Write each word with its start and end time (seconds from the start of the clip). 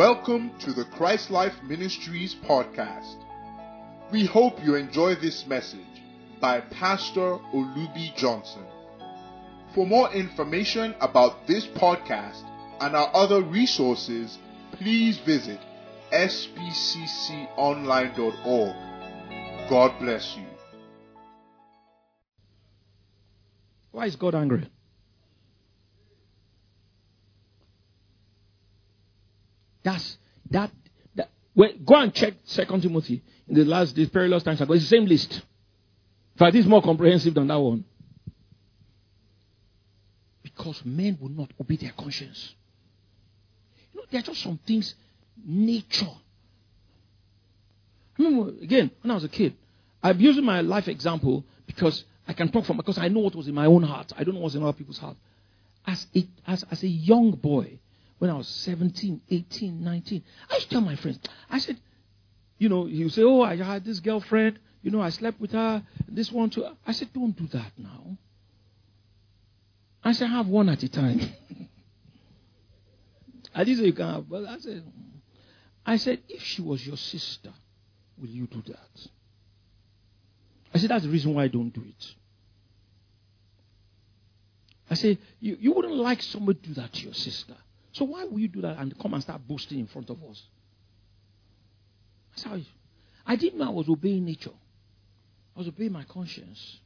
Welcome 0.00 0.56
to 0.60 0.72
the 0.72 0.86
Christ 0.86 1.30
Life 1.30 1.62
Ministries 1.62 2.34
podcast. 2.34 3.16
We 4.10 4.24
hope 4.24 4.64
you 4.64 4.76
enjoy 4.76 5.16
this 5.16 5.46
message 5.46 6.00
by 6.40 6.62
Pastor 6.62 7.36
Olubi 7.52 8.16
Johnson. 8.16 8.64
For 9.74 9.86
more 9.86 10.10
information 10.14 10.94
about 11.02 11.46
this 11.46 11.66
podcast 11.66 12.42
and 12.80 12.96
our 12.96 13.14
other 13.14 13.42
resources, 13.42 14.38
please 14.72 15.18
visit 15.18 15.60
spcconline.org. 16.10 18.76
God 19.68 19.98
bless 20.00 20.34
you. 20.34 20.46
Why 23.90 24.06
is 24.06 24.16
God 24.16 24.34
angry? 24.34 24.66
That's 29.82 30.18
that. 30.50 30.70
that 31.14 31.30
well, 31.54 31.70
go 31.84 31.96
and 31.96 32.14
check 32.14 32.34
Second 32.44 32.82
Timothy 32.82 33.22
in 33.48 33.54
the 33.54 33.64
last 33.64 33.94
these 33.94 34.08
perilous 34.08 34.42
times 34.42 34.60
ago. 34.60 34.72
It's 34.74 34.84
the 34.84 34.96
same 34.96 35.06
list. 35.06 35.32
In 35.32 36.38
fact, 36.38 36.56
it's 36.56 36.66
more 36.66 36.82
comprehensive 36.82 37.34
than 37.34 37.48
that 37.48 37.58
one. 37.58 37.84
Because 40.42 40.82
men 40.84 41.18
will 41.20 41.30
not 41.30 41.50
obey 41.60 41.76
their 41.76 41.92
conscience. 41.92 42.54
You 43.92 44.00
know, 44.00 44.06
there 44.10 44.20
are 44.20 44.24
just 44.24 44.42
some 44.42 44.58
things, 44.66 44.94
nature. 45.44 46.06
I 48.18 48.22
remember, 48.22 48.62
again, 48.62 48.90
when 49.02 49.10
I 49.10 49.14
was 49.14 49.24
a 49.24 49.28
kid, 49.28 49.54
I'm 50.02 50.20
using 50.20 50.44
my 50.44 50.60
life 50.60 50.88
example 50.88 51.44
because 51.66 52.04
I 52.26 52.32
can 52.32 52.50
talk 52.50 52.64
from 52.64 52.76
because 52.76 52.98
I 52.98 53.08
know 53.08 53.20
what 53.20 53.34
was 53.34 53.48
in 53.48 53.54
my 53.54 53.66
own 53.66 53.82
heart. 53.82 54.12
I 54.16 54.24
don't 54.24 54.34
know 54.34 54.40
what's 54.40 54.54
in 54.54 54.62
other 54.62 54.72
people's 54.72 54.98
heart. 54.98 55.16
As 55.86 56.06
a, 56.14 56.26
as, 56.46 56.64
as 56.70 56.82
a 56.82 56.88
young 56.88 57.32
boy, 57.32 57.78
when 58.20 58.28
I 58.28 58.34
was 58.34 58.46
17, 58.46 59.22
18, 59.30 59.82
19, 59.82 60.22
I 60.50 60.54
used 60.56 60.68
to 60.68 60.74
tell 60.74 60.82
my 60.82 60.94
friends, 60.94 61.18
I 61.48 61.58
said, 61.58 61.80
you 62.58 62.68
know, 62.68 62.84
you 62.84 63.08
say, 63.08 63.22
oh, 63.22 63.40
I 63.40 63.56
had 63.56 63.82
this 63.82 64.00
girlfriend, 64.00 64.58
you 64.82 64.90
know, 64.90 65.00
I 65.00 65.08
slept 65.08 65.40
with 65.40 65.52
her, 65.52 65.82
this 66.06 66.30
one 66.30 66.50
too. 66.50 66.66
I 66.86 66.92
said, 66.92 67.14
don't 67.14 67.34
do 67.34 67.46
that 67.46 67.72
now. 67.78 68.18
I 70.04 70.12
said, 70.12 70.28
have 70.28 70.48
one 70.48 70.68
at 70.68 70.82
a 70.82 70.88
time. 70.90 71.18
I 73.54 73.64
didn't 73.64 73.78
say 73.78 73.86
you 73.86 73.94
can 73.94 74.12
have, 74.12 74.28
but 74.28 74.44
I 74.44 74.58
said, 74.58 74.84
I 75.86 75.96
said, 75.96 76.20
if 76.28 76.42
she 76.42 76.60
was 76.60 76.86
your 76.86 76.98
sister, 76.98 77.54
will 78.18 78.28
you 78.28 78.46
do 78.46 78.62
that? 78.66 79.08
I 80.74 80.78
said, 80.78 80.90
that's 80.90 81.04
the 81.04 81.10
reason 81.10 81.32
why 81.32 81.44
I 81.44 81.48
don't 81.48 81.70
do 81.70 81.82
it. 81.88 82.06
I 84.90 84.94
said, 84.94 85.16
you, 85.40 85.56
you 85.58 85.72
wouldn't 85.72 85.96
like 85.96 86.20
somebody 86.20 86.58
to 86.58 86.68
do 86.68 86.74
that 86.74 86.92
to 86.92 87.02
your 87.02 87.14
sister. 87.14 87.56
So 87.92 88.04
why 88.04 88.24
would 88.24 88.40
you 88.40 88.48
do 88.48 88.60
that 88.62 88.78
and 88.78 88.96
come 88.98 89.14
and 89.14 89.22
start 89.22 89.46
boasting 89.46 89.78
in 89.78 89.86
front 89.86 90.10
of 90.10 90.22
us? 90.24 90.42
That's 92.30 92.44
how 92.44 92.58
I 93.26 93.36
didn't 93.36 93.58
know 93.58 93.66
I 93.66 93.70
was 93.70 93.88
obeying 93.88 94.24
nature. 94.24 94.50
I 95.54 95.58
was 95.58 95.68
obeying 95.68 95.92
my 95.92 96.04
conscience. 96.04 96.78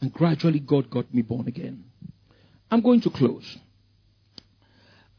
And 0.00 0.12
gradually 0.12 0.60
God 0.60 0.90
got 0.90 1.12
me 1.12 1.22
born 1.22 1.48
again. 1.48 1.84
I'm 2.70 2.80
going 2.80 3.00
to 3.02 3.10
close. 3.10 3.58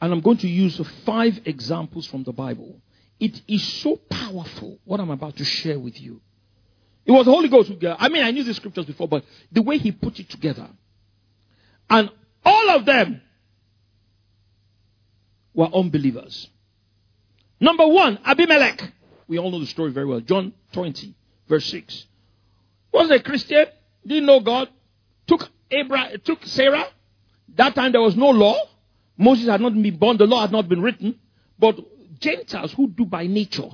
And 0.01 0.11
I'm 0.11 0.21
going 0.21 0.37
to 0.37 0.47
use 0.47 0.81
five 1.05 1.39
examples 1.45 2.07
from 2.07 2.23
the 2.23 2.31
Bible. 2.31 2.79
It 3.19 3.41
is 3.47 3.63
so 3.63 3.97
powerful 3.97 4.79
what 4.85 4.99
I'm 4.99 5.11
about 5.11 5.37
to 5.37 5.45
share 5.45 5.77
with 5.77 6.01
you. 6.01 6.21
It 7.05 7.11
was 7.11 7.25
the 7.25 7.31
Holy 7.31 7.49
Ghost 7.49 7.69
who, 7.69 7.77
I 7.87 8.09
mean, 8.09 8.23
I 8.23 8.31
knew 8.31 8.43
the 8.43 8.53
scriptures 8.53 8.85
before, 8.85 9.07
but 9.07 9.23
the 9.51 9.61
way 9.61 9.77
he 9.77 9.91
put 9.91 10.19
it 10.19 10.29
together. 10.29 10.67
And 11.89 12.09
all 12.43 12.69
of 12.71 12.85
them 12.85 13.21
were 15.53 15.67
unbelievers. 15.73 16.49
Number 17.59 17.87
one, 17.87 18.19
Abimelech. 18.25 18.81
We 19.27 19.37
all 19.37 19.51
know 19.51 19.59
the 19.59 19.67
story 19.67 19.91
very 19.91 20.05
well. 20.05 20.19
John 20.19 20.53
20, 20.73 21.13
verse 21.47 21.65
6. 21.67 22.05
Was 22.91 23.11
a 23.11 23.19
Christian, 23.19 23.65
didn't 24.05 24.25
know 24.25 24.39
God, 24.39 24.69
took 25.27 25.49
Abraham, 25.69 26.19
took 26.23 26.43
Sarah. 26.45 26.85
That 27.55 27.75
time 27.75 27.91
there 27.91 28.01
was 28.01 28.15
no 28.15 28.29
law. 28.29 28.57
Moses 29.17 29.47
had 29.47 29.61
not 29.61 29.73
been 29.73 29.97
born, 29.97 30.17
the 30.17 30.25
law 30.25 30.41
had 30.41 30.51
not 30.51 30.67
been 30.67 30.81
written. 30.81 31.19
But 31.59 31.79
Gentiles 32.19 32.73
who 32.73 32.87
do 32.87 33.05
by 33.05 33.27
nature, 33.27 33.69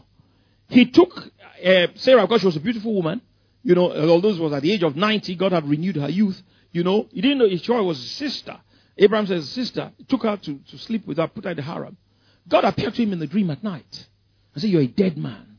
he 0.68 0.86
took 0.92 1.18
uh, 1.18 1.88
Sarah 1.96 2.24
because 2.24 2.42
she 2.42 2.48
was 2.48 2.58
a 2.58 2.60
beautiful 2.62 2.94
woman. 2.94 3.22
You 3.64 3.76
know, 3.76 3.92
although 4.10 4.34
she 4.34 4.42
was 4.42 4.54
at 4.54 4.62
the 4.62 4.72
age 4.72 4.84
of 4.84 4.96
90, 4.96 5.36
God 5.36 5.52
had 5.52 5.68
renewed 5.68 5.96
her 5.96 6.10
youth. 6.10 6.42
You 6.72 6.84
know, 6.84 7.08
he 7.12 7.22
didn't 7.22 7.40
know 7.40 7.46
Ishmael 7.46 7.86
was 7.86 8.00
his 8.00 8.12
sister. 8.12 8.58
Abraham 8.98 9.28
says, 9.28 9.50
sister, 9.50 9.92
took 10.08 10.24
her 10.24 10.38
to, 10.38 10.60
to 10.70 10.78
sleep 10.78 11.06
with 11.06 11.18
her, 11.18 11.28
put 11.28 11.46
her 11.46 11.52
in 11.52 11.58
the 11.58 11.64
harem. 11.64 11.98
God 12.48 12.64
appeared 12.64 12.96
to 12.96 13.04
him 13.04 13.14
in 13.14 13.20
the 13.20 13.28
dream 13.28 13.50
at 13.52 13.64
night 13.64 14.08
and 14.54 14.62
said, 14.62 14.70
You're 14.70 14.82
a 14.82 14.88
dead 14.88 15.18
man. 15.18 15.58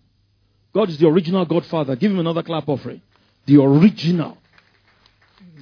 God 0.72 0.88
is 0.88 0.98
the 0.98 1.06
original 1.06 1.44
Godfather. 1.44 1.96
Give 1.96 2.10
him 2.10 2.18
another 2.18 2.42
clap 2.42 2.68
offering. 2.68 3.02
The 3.46 3.60
original. 3.62 4.38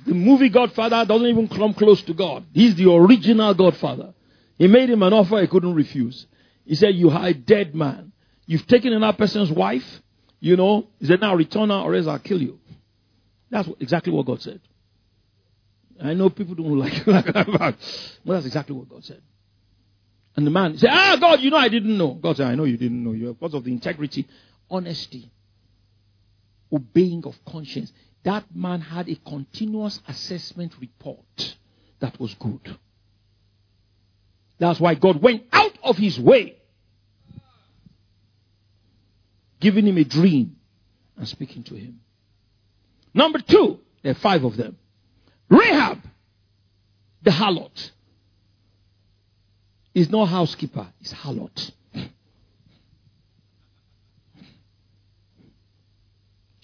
The 0.06 0.14
movie 0.14 0.48
Godfather 0.48 1.04
doesn't 1.04 1.26
even 1.26 1.48
come 1.48 1.74
close 1.74 2.00
to 2.02 2.14
God. 2.14 2.44
He's 2.52 2.76
the 2.76 2.92
original 2.92 3.54
Godfather. 3.54 4.14
He 4.56 4.68
made 4.68 4.88
him 4.88 5.02
an 5.02 5.12
offer 5.12 5.40
he 5.40 5.46
couldn't 5.48 5.74
refuse. 5.74 6.26
He 6.64 6.74
said, 6.74 6.94
You 6.94 7.10
are 7.10 7.26
a 7.26 7.34
dead 7.34 7.74
man. 7.74 8.12
You've 8.46 8.66
taken 8.66 8.92
another 8.92 9.16
person's 9.16 9.50
wife. 9.50 10.02
You 10.38 10.56
know, 10.56 10.86
he 11.00 11.06
said, 11.06 11.20
Now 11.20 11.34
return 11.34 11.70
her 11.70 11.76
or 11.76 11.94
else 11.94 12.06
I'll 12.06 12.18
kill 12.18 12.40
you. 12.40 12.60
That's 13.50 13.68
exactly 13.80 14.12
what 14.12 14.26
God 14.26 14.40
said. 14.42 14.60
I 16.02 16.14
know 16.14 16.30
people 16.30 16.54
don't 16.54 16.78
like 16.78 17.04
that, 17.04 17.46
but 17.46 17.76
that's 18.24 18.46
exactly 18.46 18.76
what 18.76 18.88
God 18.88 19.04
said. 19.04 19.22
And 20.36 20.46
the 20.46 20.50
man 20.50 20.76
said, 20.76 20.90
Ah, 20.92 21.16
God, 21.18 21.40
you 21.40 21.50
know 21.50 21.56
I 21.56 21.68
didn't 21.68 21.96
know. 21.96 22.14
God 22.14 22.36
said, 22.36 22.46
I 22.46 22.54
know 22.54 22.64
you 22.64 22.76
didn't 22.76 23.02
know. 23.02 23.12
You 23.12 23.32
because 23.32 23.54
of 23.54 23.64
the 23.64 23.72
integrity, 23.72 24.26
honesty, 24.70 25.30
obeying 26.72 27.24
of 27.24 27.34
conscience. 27.46 27.92
That 28.24 28.44
man 28.54 28.80
had 28.80 29.08
a 29.08 29.14
continuous 29.16 30.00
assessment 30.08 30.72
report 30.80 31.56
that 32.00 32.18
was 32.20 32.34
good. 32.34 32.76
That's 34.58 34.80
why 34.80 34.94
God 34.94 35.22
went 35.22 35.44
out 35.52 35.78
of 35.82 35.96
his 35.96 36.18
way, 36.18 36.56
giving 39.60 39.86
him 39.86 39.96
a 39.98 40.04
dream 40.04 40.56
and 41.16 41.28
speaking 41.28 41.62
to 41.64 41.74
him. 41.74 42.00
Number 43.14 43.38
two, 43.38 43.80
there 44.02 44.12
are 44.12 44.16
five 44.16 44.44
of 44.44 44.56
them. 44.56 44.76
Rahab, 45.48 46.02
the 47.22 47.30
harlot, 47.30 47.90
is 49.94 50.10
not 50.10 50.26
housekeeper, 50.26 50.86
it's 51.00 51.12
harlot. 51.12 51.72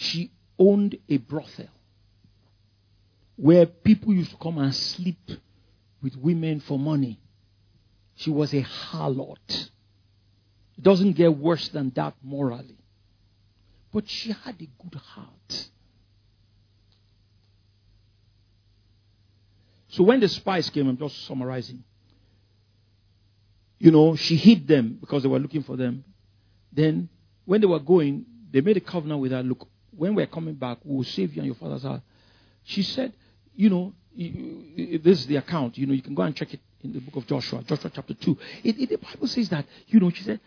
she 0.03 0.31
owned 0.59 0.97
a 1.09 1.17
brothel 1.17 1.69
where 3.37 3.67
people 3.67 4.13
used 4.13 4.31
to 4.31 4.37
come 4.37 4.59
and 4.59 4.75
sleep 4.75 5.31
with 6.03 6.17
women 6.17 6.61
for 6.61 6.79
money. 6.79 7.19
She 8.17 8.31
was 8.31 8.53
a 8.53 8.63
harlot. 8.63 9.71
It 10.77 10.83
doesn't 10.83 11.13
get 11.13 11.37
worse 11.37 11.69
than 11.69 11.91
that 11.95 12.15
morally. 12.23 12.79
But 13.93 14.09
she 14.09 14.33
had 14.33 14.61
a 14.61 14.69
good 14.83 15.01
heart. 15.01 15.69
So 19.93 20.05
when 20.05 20.21
the 20.21 20.29
spies 20.29 20.71
came, 20.71 20.89
I'm 20.89 20.97
just 20.97 21.27
summarizing. 21.27 21.85
You 23.79 23.91
know, 23.91 24.17
she 24.17 24.37
hid 24.37 24.67
them 24.67 24.97
because 24.99 25.23
they 25.23 25.29
were 25.29 25.39
looking 25.39 25.63
for 25.63 25.77
them. 25.77 26.05
Then, 26.73 27.11
when 27.45 27.61
they 27.61 27.67
were 27.67 27.79
going, 27.79 28.25
they 28.51 28.63
made 28.63 28.79
a 28.79 28.81
covenant 28.81 29.21
with 29.21 29.33
her. 29.33 29.43
Look, 29.43 29.69
when 29.95 30.15
we're 30.15 30.27
coming 30.27 30.55
back, 30.55 30.79
we 30.83 30.97
will 30.97 31.05
save 31.05 31.35
you 31.35 31.43
and 31.43 31.47
your 31.47 31.57
father's 31.57 31.83
house. 31.83 32.01
She 32.65 32.83
said, 32.83 33.13
you 33.55 33.69
know, 33.69 33.93
this 34.17 35.21
is 35.21 35.27
the 35.27 35.37
account. 35.37 35.77
You 35.77 35.87
know, 35.87 35.93
you 35.93 36.01
can 36.01 36.15
go 36.15 36.23
and 36.23 36.35
check 36.35 36.55
it 36.55 36.61
in 36.83 36.95
the 36.95 37.01
book 37.01 37.17
of 37.17 37.27
Joshua, 37.27 37.63
Joshua 37.63 37.91
chapter 37.95 38.15
2. 38.15 38.39
It, 38.65 38.81
it, 38.81 38.89
the 38.89 38.97
Bible 38.97 39.27
says 39.27 39.51
that, 39.51 39.67
you 39.89 40.01
know, 40.01 40.09
she 40.09 40.23
said, 40.23 40.41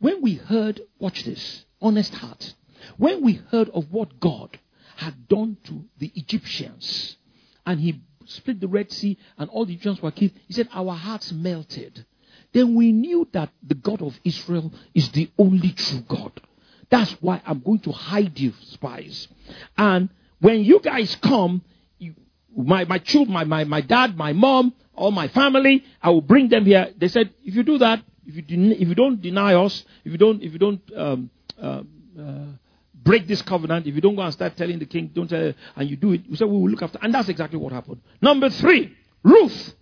when 0.00 0.20
we 0.20 0.34
heard, 0.34 0.80
watch 0.98 1.22
this, 1.22 1.64
honest 1.80 2.12
heart, 2.14 2.54
when 2.96 3.22
we 3.22 3.34
heard 3.34 3.68
of 3.68 3.92
what 3.92 4.18
God 4.18 4.58
had 4.96 5.28
done 5.28 5.58
to 5.64 5.84
the 5.98 6.10
Egyptians, 6.16 7.16
and 7.64 7.78
he 7.78 8.00
split 8.30 8.60
the 8.60 8.68
Red 8.68 8.90
Sea 8.92 9.18
and 9.38 9.50
all 9.50 9.64
the 9.64 9.72
Egyptians 9.72 10.02
were 10.02 10.10
killed, 10.10 10.32
he 10.46 10.52
said, 10.54 10.68
Our 10.72 10.94
hearts 10.94 11.32
melted. 11.32 12.04
Then 12.52 12.74
we 12.74 12.92
knew 12.92 13.28
that 13.32 13.50
the 13.62 13.74
God 13.74 14.02
of 14.02 14.18
Israel 14.24 14.72
is 14.94 15.10
the 15.10 15.30
only 15.38 15.70
true 15.70 16.00
God. 16.08 16.32
That's 16.88 17.12
why 17.20 17.40
I'm 17.46 17.60
going 17.60 17.78
to 17.80 17.92
hide 17.92 18.38
you, 18.38 18.52
spies. 18.62 19.28
And 19.78 20.08
when 20.40 20.64
you 20.64 20.80
guys 20.80 21.16
come, 21.22 21.62
you, 21.98 22.14
my, 22.56 22.84
my 22.84 22.98
children, 22.98 23.32
my, 23.32 23.44
my, 23.44 23.64
my 23.64 23.80
dad, 23.80 24.16
my 24.16 24.32
mom, 24.32 24.74
all 24.94 25.12
my 25.12 25.28
family, 25.28 25.84
I 26.02 26.10
will 26.10 26.20
bring 26.20 26.48
them 26.48 26.66
here. 26.66 26.92
They 26.96 27.08
said, 27.08 27.32
if 27.44 27.54
you 27.54 27.62
do 27.62 27.78
that, 27.78 28.02
if 28.26 28.34
you, 28.34 28.42
den- 28.42 28.72
if 28.72 28.88
you 28.88 28.94
don't 28.94 29.20
deny 29.22 29.54
us, 29.54 29.84
if 30.04 30.12
you 30.12 30.18
don't, 30.18 30.42
if 30.42 30.52
you 30.52 30.58
don't, 30.58 30.80
um, 30.96 31.30
uh, 31.60 31.82
uh, 32.20 32.44
break 33.10 33.26
this 33.26 33.42
covenant, 33.42 33.88
if 33.88 33.94
you 33.96 34.00
don't 34.00 34.14
go 34.14 34.22
and 34.22 34.32
start 34.32 34.56
telling 34.56 34.78
the 34.78 34.86
king, 34.86 35.10
don't 35.12 35.26
tell, 35.26 35.52
and 35.74 35.90
you 35.90 35.96
do 35.96 36.12
it, 36.12 36.30
we 36.30 36.36
said 36.36 36.46
we 36.46 36.56
will 36.56 36.70
look 36.70 36.80
after. 36.80 36.96
And 37.02 37.12
that's 37.12 37.28
exactly 37.28 37.58
what 37.58 37.72
happened. 37.72 38.00
Number 38.22 38.48
three, 38.50 38.96
Ruth. 39.24 39.74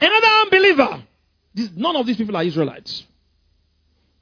Another 0.00 0.26
unbeliever. 0.42 1.04
This, 1.54 1.70
none 1.76 1.94
of 1.94 2.04
these 2.04 2.16
people 2.16 2.36
are 2.36 2.42
Israelites. 2.42 3.06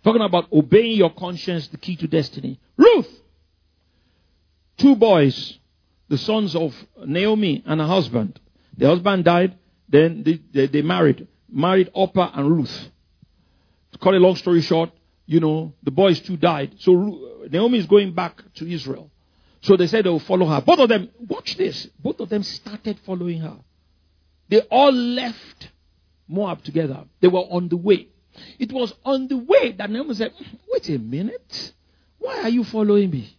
Talking 0.05 0.21
about 0.21 0.53
obeying 0.53 0.99
your 0.99 1.15
conscience, 1.15 1.69
the 1.69 1.79
key 1.79 1.97
to 1.97 2.07
destiny. 2.07 2.61
Ruth. 2.77 3.09
Two 4.77 4.95
boys, 4.97 5.59
the 6.11 6.19
sons 6.19 6.55
of 6.55 6.75
Naomi 7.07 7.63
and 7.65 7.81
her 7.81 7.87
husband. 7.87 8.39
The 8.77 8.87
husband 8.87 9.25
died, 9.25 9.57
then 9.89 10.25
they, 10.25 10.41
they, 10.53 10.67
they 10.67 10.83
married. 10.83 11.27
Married 11.51 11.89
Orpah 11.95 12.33
and 12.35 12.51
Ruth. 12.51 12.91
To 13.93 13.99
cut 13.99 14.13
a 14.13 14.19
long 14.19 14.37
story 14.37 14.61
short, 14.61 14.91
you 15.31 15.39
know, 15.39 15.73
the 15.85 15.93
boys 15.93 16.19
too 16.19 16.37
died. 16.37 16.75
So 16.81 17.47
Naomi 17.49 17.79
is 17.79 17.87
going 17.87 18.13
back 18.13 18.43
to 18.55 18.67
Israel. 18.69 19.13
So 19.61 19.77
they 19.77 19.87
said 19.87 20.05
they 20.05 20.11
will 20.11 20.19
follow 20.19 20.45
her. 20.47 20.61
Both 20.61 20.81
of 20.81 20.89
them, 20.89 21.09
watch 21.29 21.57
this. 21.57 21.87
Both 22.01 22.19
of 22.19 22.29
them 22.31 22.43
started 22.43 22.99
following 23.07 23.39
her. 23.39 23.57
They 24.49 24.63
all 24.63 24.91
left 24.93 25.69
Moab 26.27 26.65
together. 26.65 27.05
They 27.21 27.29
were 27.29 27.43
on 27.49 27.69
the 27.69 27.77
way. 27.77 28.09
It 28.59 28.73
was 28.73 28.93
on 29.05 29.29
the 29.29 29.37
way 29.37 29.71
that 29.71 29.89
Naomi 29.89 30.15
said, 30.15 30.33
hmm, 30.33 30.57
Wait 30.73 30.89
a 30.89 30.99
minute. 30.99 31.75
Why 32.19 32.43
are 32.43 32.49
you 32.49 32.65
following 32.65 33.13
me? 33.13 33.39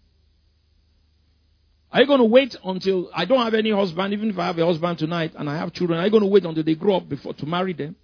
Are 1.91 1.99
you 1.99 2.07
going 2.07 2.19
to 2.19 2.25
wait 2.25 2.55
until 2.63 3.09
I 3.13 3.25
don't 3.25 3.43
have 3.43 3.53
any 3.53 3.71
husband, 3.71 4.13
even 4.13 4.29
if 4.29 4.39
I 4.39 4.45
have 4.45 4.57
a 4.57 4.65
husband 4.65 4.97
tonight 4.97 5.33
and 5.35 5.49
I 5.49 5.57
have 5.57 5.73
children? 5.73 5.99
Are 5.99 6.05
you 6.05 6.11
going 6.11 6.23
to 6.23 6.29
wait 6.29 6.45
until 6.45 6.63
they 6.63 6.75
grow 6.75 6.95
up 6.95 7.09
before 7.09 7.33
to 7.33 7.45
marry 7.45 7.73
them? 7.73 7.97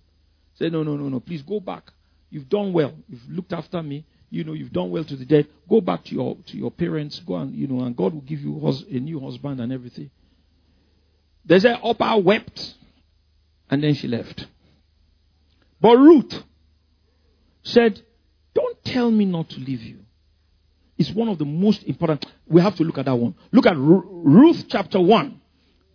Say, 0.56 0.68
no, 0.68 0.84
no, 0.84 0.98
no, 0.98 1.08
no. 1.08 1.22
Please 1.22 1.42
go 1.42 1.62
back. 1.62 1.94
You've 2.30 2.50
done 2.50 2.74
well. 2.74 2.94
You've 3.08 3.30
looked 3.30 3.54
after 3.54 3.82
me. 3.82 4.06
You 4.30 4.44
know, 4.44 4.54
you've 4.54 4.74
done 4.74 4.92
well 4.92 5.04
to 5.06 5.16
the 5.16 5.26
dead. 5.26 5.48
Go 5.70 5.80
back 5.82 6.04
to 6.06 6.16
your 6.16 6.38
to 6.48 6.58
your 6.58 6.72
parents. 6.72 7.20
Go 7.20 7.36
and 7.36 7.56
you 7.56 7.68
know, 7.68 7.86
and 7.86 7.96
God 7.96 8.14
will 8.14 8.22
give 8.22 8.42
you 8.42 8.60
hus- 8.60 8.84
a 8.90 9.00
new 9.00 9.20
husband 9.20 9.62
and 9.62 9.72
everything. 9.72 10.10
They 11.46 11.60
said 11.60 11.80
Orpah 11.82 12.18
wept, 12.18 12.76
and 13.70 13.82
then 13.82 13.94
she 13.94 14.08
left. 14.08 14.48
But 15.80 15.98
Ruth 15.98 16.44
said, 17.64 18.02
"Don't 18.54 18.84
tell 18.84 19.10
me 19.12 19.24
not 19.26 19.50
to 19.52 19.60
leave 19.62 19.84
you." 19.84 20.00
It's 20.98 21.12
one 21.12 21.30
of 21.30 21.38
the 21.38 21.46
most 21.46 21.84
important. 21.84 22.26
We 22.48 22.62
have 22.62 22.76
to 22.78 22.84
look 22.84 22.98
at 22.98 23.06
that 23.06 23.16
one. 23.16 23.36
Look 23.52 23.68
at 23.68 23.78
Ruth 23.78 24.66
chapter 24.68 25.00
1, 25.00 25.40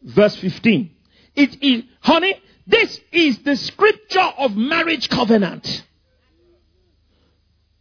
verse 0.02 0.36
15. 0.36 0.90
It 1.34 1.62
is, 1.62 1.82
honey, 2.00 2.36
this 2.66 3.00
is 3.10 3.38
the 3.40 3.56
scripture 3.56 4.20
of 4.38 4.56
marriage 4.56 5.08
covenant. 5.08 5.84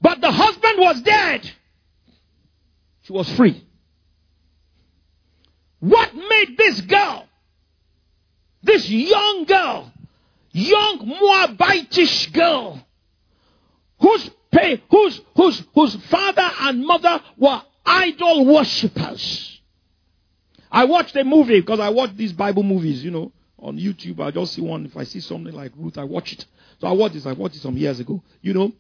But 0.01 0.21
the 0.21 0.31
husband 0.31 0.80
was 0.80 1.01
dead. 1.01 1.51
She 3.03 3.13
was 3.13 3.31
free. 3.33 3.63
What 5.80 6.13
made 6.13 6.57
this 6.57 6.81
girl, 6.81 7.27
this 8.63 8.89
young 8.89 9.45
girl, 9.45 9.92
young 10.51 11.00
Moabitish 11.00 12.31
girl, 12.33 12.80
whose 14.00 14.30
pay, 14.51 14.81
whose, 14.89 15.21
whose, 15.36 15.63
whose 15.74 15.95
father 16.06 16.50
and 16.62 16.86
mother 16.86 17.21
were 17.38 17.62
idol 17.86 18.45
worshippers. 18.45 19.59
I 20.71 20.86
watched 20.86 21.15
a 21.15 21.24
movie 21.24 21.59
because 21.59 21.80
I 21.80 21.89
watch 21.89 22.12
these 22.15 22.33
Bible 22.33 22.63
movies, 22.63 23.04
you 23.04 23.12
know, 23.12 23.31
on 23.59 23.77
YouTube. 23.77 24.19
I 24.19 24.31
just 24.31 24.54
see 24.54 24.62
one. 24.62 24.86
If 24.86 24.95
I 24.95 25.04
see 25.04 25.19
something 25.19 25.54
like 25.54 25.71
Ruth, 25.75 25.97
I 25.97 26.04
watch 26.04 26.33
it. 26.33 26.45
So 26.80 26.88
I 26.88 26.92
watched 26.92 27.15
this. 27.15 27.25
I 27.25 27.33
watched 27.33 27.56
it 27.56 27.62
some 27.62 27.77
years 27.77 28.00
ago. 28.00 28.24
You 28.42 28.54
know, 28.54 28.71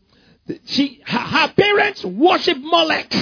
she, 0.65 1.01
her, 1.05 1.53
parents 1.55 2.03
worship 2.03 2.57
Molech. 2.57 3.13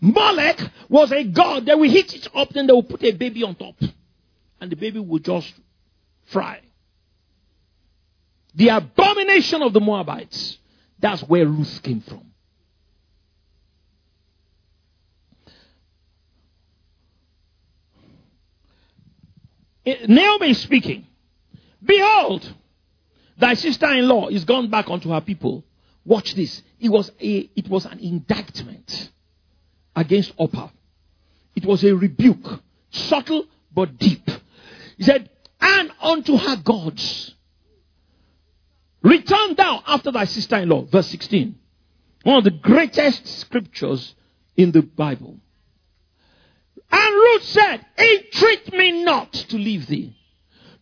Molech 0.00 0.60
was 0.88 1.12
a 1.12 1.24
god. 1.24 1.66
They 1.66 1.74
will 1.74 1.90
heat 1.90 2.14
it 2.14 2.28
up, 2.34 2.50
then 2.50 2.66
they 2.66 2.72
will 2.72 2.82
put 2.82 3.02
a 3.04 3.12
baby 3.12 3.42
on 3.42 3.54
top. 3.54 3.76
And 4.60 4.70
the 4.70 4.76
baby 4.76 4.98
will 4.98 5.18
just 5.18 5.52
fry. 6.26 6.60
The 8.54 8.68
abomination 8.68 9.62
of 9.62 9.72
the 9.72 9.80
Moabites. 9.80 10.58
That's 10.98 11.22
where 11.22 11.46
Ruth 11.46 11.82
came 11.82 12.00
from. 12.00 12.30
Eh, 19.86 20.06
Naomi 20.08 20.50
is 20.50 20.58
speaking. 20.58 21.06
Behold, 21.82 22.52
thy 23.40 23.54
sister-in-law 23.54 24.28
is 24.28 24.44
gone 24.44 24.70
back 24.70 24.88
unto 24.88 25.10
her 25.10 25.20
people. 25.20 25.64
Watch 26.04 26.34
this. 26.34 26.62
It 26.78 26.88
was 26.88 27.10
a, 27.20 27.50
it 27.54 27.68
was 27.68 27.84
an 27.86 27.98
indictment 27.98 29.10
against 29.94 30.32
Orpah. 30.36 30.70
It 31.54 31.64
was 31.64 31.84
a 31.84 31.94
rebuke, 31.94 32.60
subtle 32.90 33.46
but 33.74 33.98
deep. 33.98 34.28
He 34.96 35.04
said, 35.04 35.30
and 35.60 35.90
unto 36.00 36.36
her 36.36 36.56
gods 36.56 37.34
Return 39.02 39.54
thou 39.54 39.82
after 39.86 40.10
thy 40.10 40.24
sister 40.24 40.56
in 40.56 40.68
law. 40.68 40.82
Verse 40.84 41.08
16. 41.08 41.54
One 42.22 42.36
of 42.36 42.44
the 42.44 42.50
greatest 42.50 43.26
scriptures 43.26 44.14
in 44.56 44.72
the 44.72 44.82
Bible. 44.82 45.38
And 46.92 47.14
Ruth 47.14 47.44
said, 47.44 47.86
Entreat 47.98 48.72
me 48.72 49.04
not 49.04 49.32
to 49.32 49.56
leave 49.56 49.86
thee, 49.86 50.16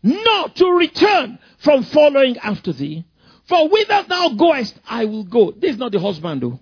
nor 0.02 0.48
to 0.50 0.70
return 0.72 1.38
from 1.58 1.82
following 1.84 2.38
after 2.38 2.72
thee. 2.72 3.04
For 3.44 3.68
whither 3.68 4.04
thou 4.08 4.30
goest, 4.30 4.78
I 4.88 5.06
will 5.06 5.24
go. 5.24 5.52
This 5.52 5.72
is 5.72 5.78
not 5.78 5.92
the 5.92 6.00
husband, 6.00 6.42
though. 6.42 6.60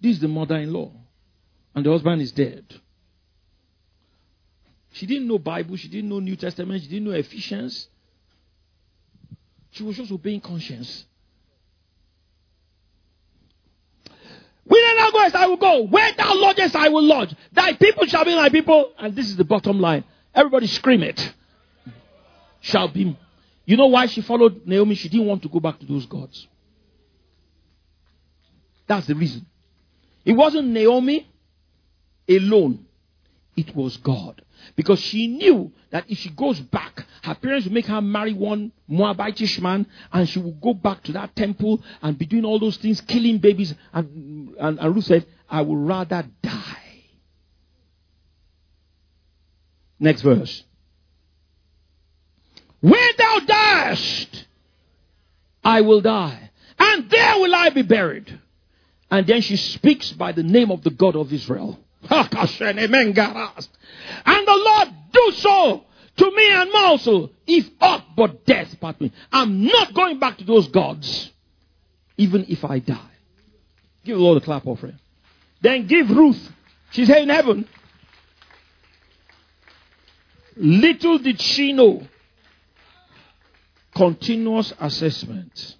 This 0.00 0.12
is 0.16 0.20
the 0.20 0.28
mother 0.28 0.56
in 0.56 0.72
law. 0.72 0.92
And 1.74 1.84
the 1.84 1.90
husband 1.90 2.22
is 2.22 2.32
dead. 2.32 2.64
She 4.92 5.06
didn't 5.06 5.28
know 5.28 5.38
Bible, 5.38 5.76
she 5.76 5.88
didn't 5.88 6.08
know 6.08 6.18
New 6.18 6.36
Testament, 6.36 6.82
she 6.82 6.88
didn't 6.88 7.04
know 7.04 7.16
Ephesians. 7.16 7.88
She 9.70 9.84
was 9.84 9.96
just 9.96 10.10
obeying 10.10 10.40
conscience. 10.40 11.04
Whither 14.64 14.94
thou 14.96 15.10
goest, 15.10 15.34
I 15.34 15.46
will 15.46 15.56
go. 15.56 15.82
Where 15.82 16.12
thou 16.12 16.34
lodgest, 16.34 16.74
I 16.74 16.88
will 16.88 17.04
lodge. 17.04 17.34
Thy 17.52 17.74
people 17.74 18.06
shall 18.06 18.24
be 18.24 18.34
my 18.34 18.48
people. 18.48 18.92
And 18.98 19.14
this 19.14 19.26
is 19.28 19.36
the 19.36 19.44
bottom 19.44 19.80
line. 19.80 20.04
Everybody 20.34 20.66
scream 20.66 21.02
it. 21.02 21.34
Shall 22.60 22.88
be. 22.88 23.16
You 23.64 23.76
know 23.76 23.86
why 23.86 24.06
she 24.06 24.20
followed 24.20 24.66
Naomi? 24.66 24.94
She 24.94 25.08
didn't 25.08 25.26
want 25.26 25.42
to 25.42 25.48
go 25.48 25.60
back 25.60 25.78
to 25.80 25.86
those 25.86 26.06
gods. 26.06 26.46
That's 28.86 29.06
the 29.06 29.14
reason. 29.14 29.46
It 30.24 30.32
wasn't 30.32 30.68
Naomi 30.68 31.30
alone, 32.28 32.86
it 33.56 33.74
was 33.74 33.96
God. 33.98 34.42
Because 34.76 35.00
she 35.00 35.26
knew 35.26 35.72
that 35.90 36.04
if 36.08 36.18
she 36.18 36.28
goes 36.30 36.60
back, 36.60 37.06
her 37.22 37.34
parents 37.34 37.66
will 37.66 37.72
make 37.72 37.86
her 37.86 38.00
marry 38.00 38.34
one 38.34 38.72
Moabitish 38.90 39.60
man, 39.60 39.86
and 40.12 40.28
she 40.28 40.38
will 40.38 40.52
go 40.52 40.74
back 40.74 41.02
to 41.04 41.12
that 41.12 41.34
temple 41.34 41.82
and 42.02 42.18
be 42.18 42.26
doing 42.26 42.44
all 42.44 42.58
those 42.58 42.76
things, 42.76 43.00
killing 43.00 43.38
babies. 43.38 43.74
And, 43.92 44.54
and, 44.58 44.78
and 44.78 44.94
Ruth 44.94 45.04
said, 45.04 45.26
I 45.48 45.62
would 45.62 45.78
rather 45.78 46.26
die. 46.42 47.04
Next 49.98 50.22
verse. 50.22 50.64
Where 52.80 53.12
thou 53.18 53.40
diest, 53.40 54.44
I 55.62 55.82
will 55.82 56.00
die, 56.00 56.50
and 56.78 57.10
there 57.10 57.40
will 57.40 57.54
I 57.54 57.68
be 57.70 57.82
buried. 57.82 58.40
And 59.10 59.26
then 59.26 59.42
she 59.42 59.56
speaks 59.56 60.12
by 60.12 60.32
the 60.32 60.42
name 60.42 60.70
of 60.70 60.82
the 60.82 60.90
God 60.90 61.16
of 61.16 61.32
Israel. 61.32 61.78
And 62.08 62.30
the 62.30 64.62
Lord 64.64 64.88
do 65.12 65.32
so 65.36 65.84
to 66.16 66.30
me 66.30 66.52
and 66.52 66.70
also, 66.74 67.30
if 67.46 67.68
aught 67.80 68.04
but 68.16 68.44
death 68.44 68.78
part 68.80 69.00
me. 69.00 69.12
I'm 69.32 69.64
not 69.64 69.94
going 69.94 70.18
back 70.18 70.38
to 70.38 70.44
those 70.44 70.68
gods, 70.68 71.30
even 72.16 72.46
if 72.48 72.64
I 72.64 72.78
die. 72.78 73.10
Give 74.04 74.16
the 74.16 74.22
Lord 74.22 74.40
a 74.40 74.44
clap 74.44 74.66
offering. 74.66 74.98
Then 75.60 75.86
give 75.86 76.10
Ruth. 76.10 76.52
She's 76.90 77.08
here 77.08 77.18
in 77.18 77.28
heaven. 77.28 77.68
Little 80.56 81.18
did 81.18 81.40
she 81.40 81.72
know. 81.72 82.02
Continuous 84.00 84.72
assessment. 84.80 85.76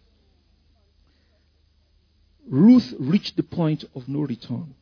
Ruth 2.47 2.93
reached 2.99 3.39
the 3.39 3.43
point 3.43 3.87
of 3.95 4.11
no 4.11 4.21
return. 4.21 4.75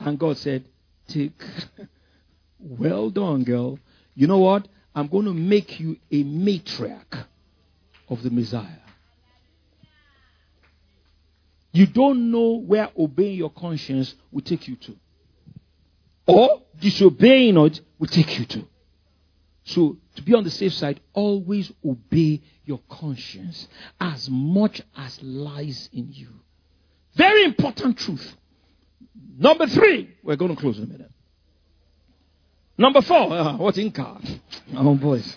And 0.00 0.18
God 0.18 0.36
said, 0.36 0.64
Take. 1.06 1.40
well 2.58 3.10
done, 3.10 3.44
girl. 3.44 3.78
You 4.16 4.26
know 4.26 4.38
what? 4.38 4.66
I'm 4.96 5.06
going 5.06 5.26
to 5.26 5.32
make 5.32 5.78
you 5.78 5.96
a 6.10 6.24
matriarch 6.24 7.24
of 8.08 8.24
the 8.24 8.30
Messiah. 8.30 8.66
You 11.70 11.86
don't 11.86 12.32
know 12.32 12.54
where 12.54 12.90
obeying 12.98 13.36
your 13.36 13.50
conscience 13.50 14.12
will 14.32 14.42
take 14.42 14.66
you 14.66 14.74
to. 14.74 14.96
Or 16.26 16.62
disobeying 16.80 17.56
it 17.58 17.80
will 17.96 18.08
take 18.08 18.40
you 18.40 18.44
to. 18.46 18.66
So, 19.66 19.96
to 20.14 20.22
be 20.22 20.32
on 20.32 20.44
the 20.44 20.50
safe 20.50 20.72
side, 20.72 21.00
always 21.12 21.72
obey 21.84 22.40
your 22.64 22.80
conscience 22.88 23.66
as 24.00 24.30
much 24.30 24.80
as 24.96 25.20
lies 25.22 25.90
in 25.92 26.12
you. 26.12 26.28
Very 27.14 27.44
important 27.44 27.98
truth. 27.98 28.34
Number 29.36 29.66
three, 29.66 30.14
we're 30.22 30.36
going 30.36 30.54
to 30.54 30.60
close 30.60 30.78
in 30.78 30.84
a 30.84 30.86
minute. 30.86 31.10
Number 32.78 33.02
four, 33.02 33.32
uh, 33.32 33.56
what's 33.56 33.78
in 33.78 33.90
car? 33.90 34.20
Oh, 34.76 34.94
boys. 34.94 35.36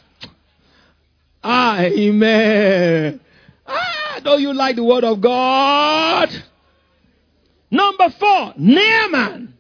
Ah, 1.43 1.79
amen. 1.81 3.19
Ah, 3.65 4.19
don't 4.24 4.41
you 4.41 4.53
like 4.53 4.75
the 4.75 4.83
word 4.83 5.05
of 5.05 5.21
God? 5.21 6.29
Number 7.71 8.09
four, 8.12 8.53
Naaman, 8.57 9.53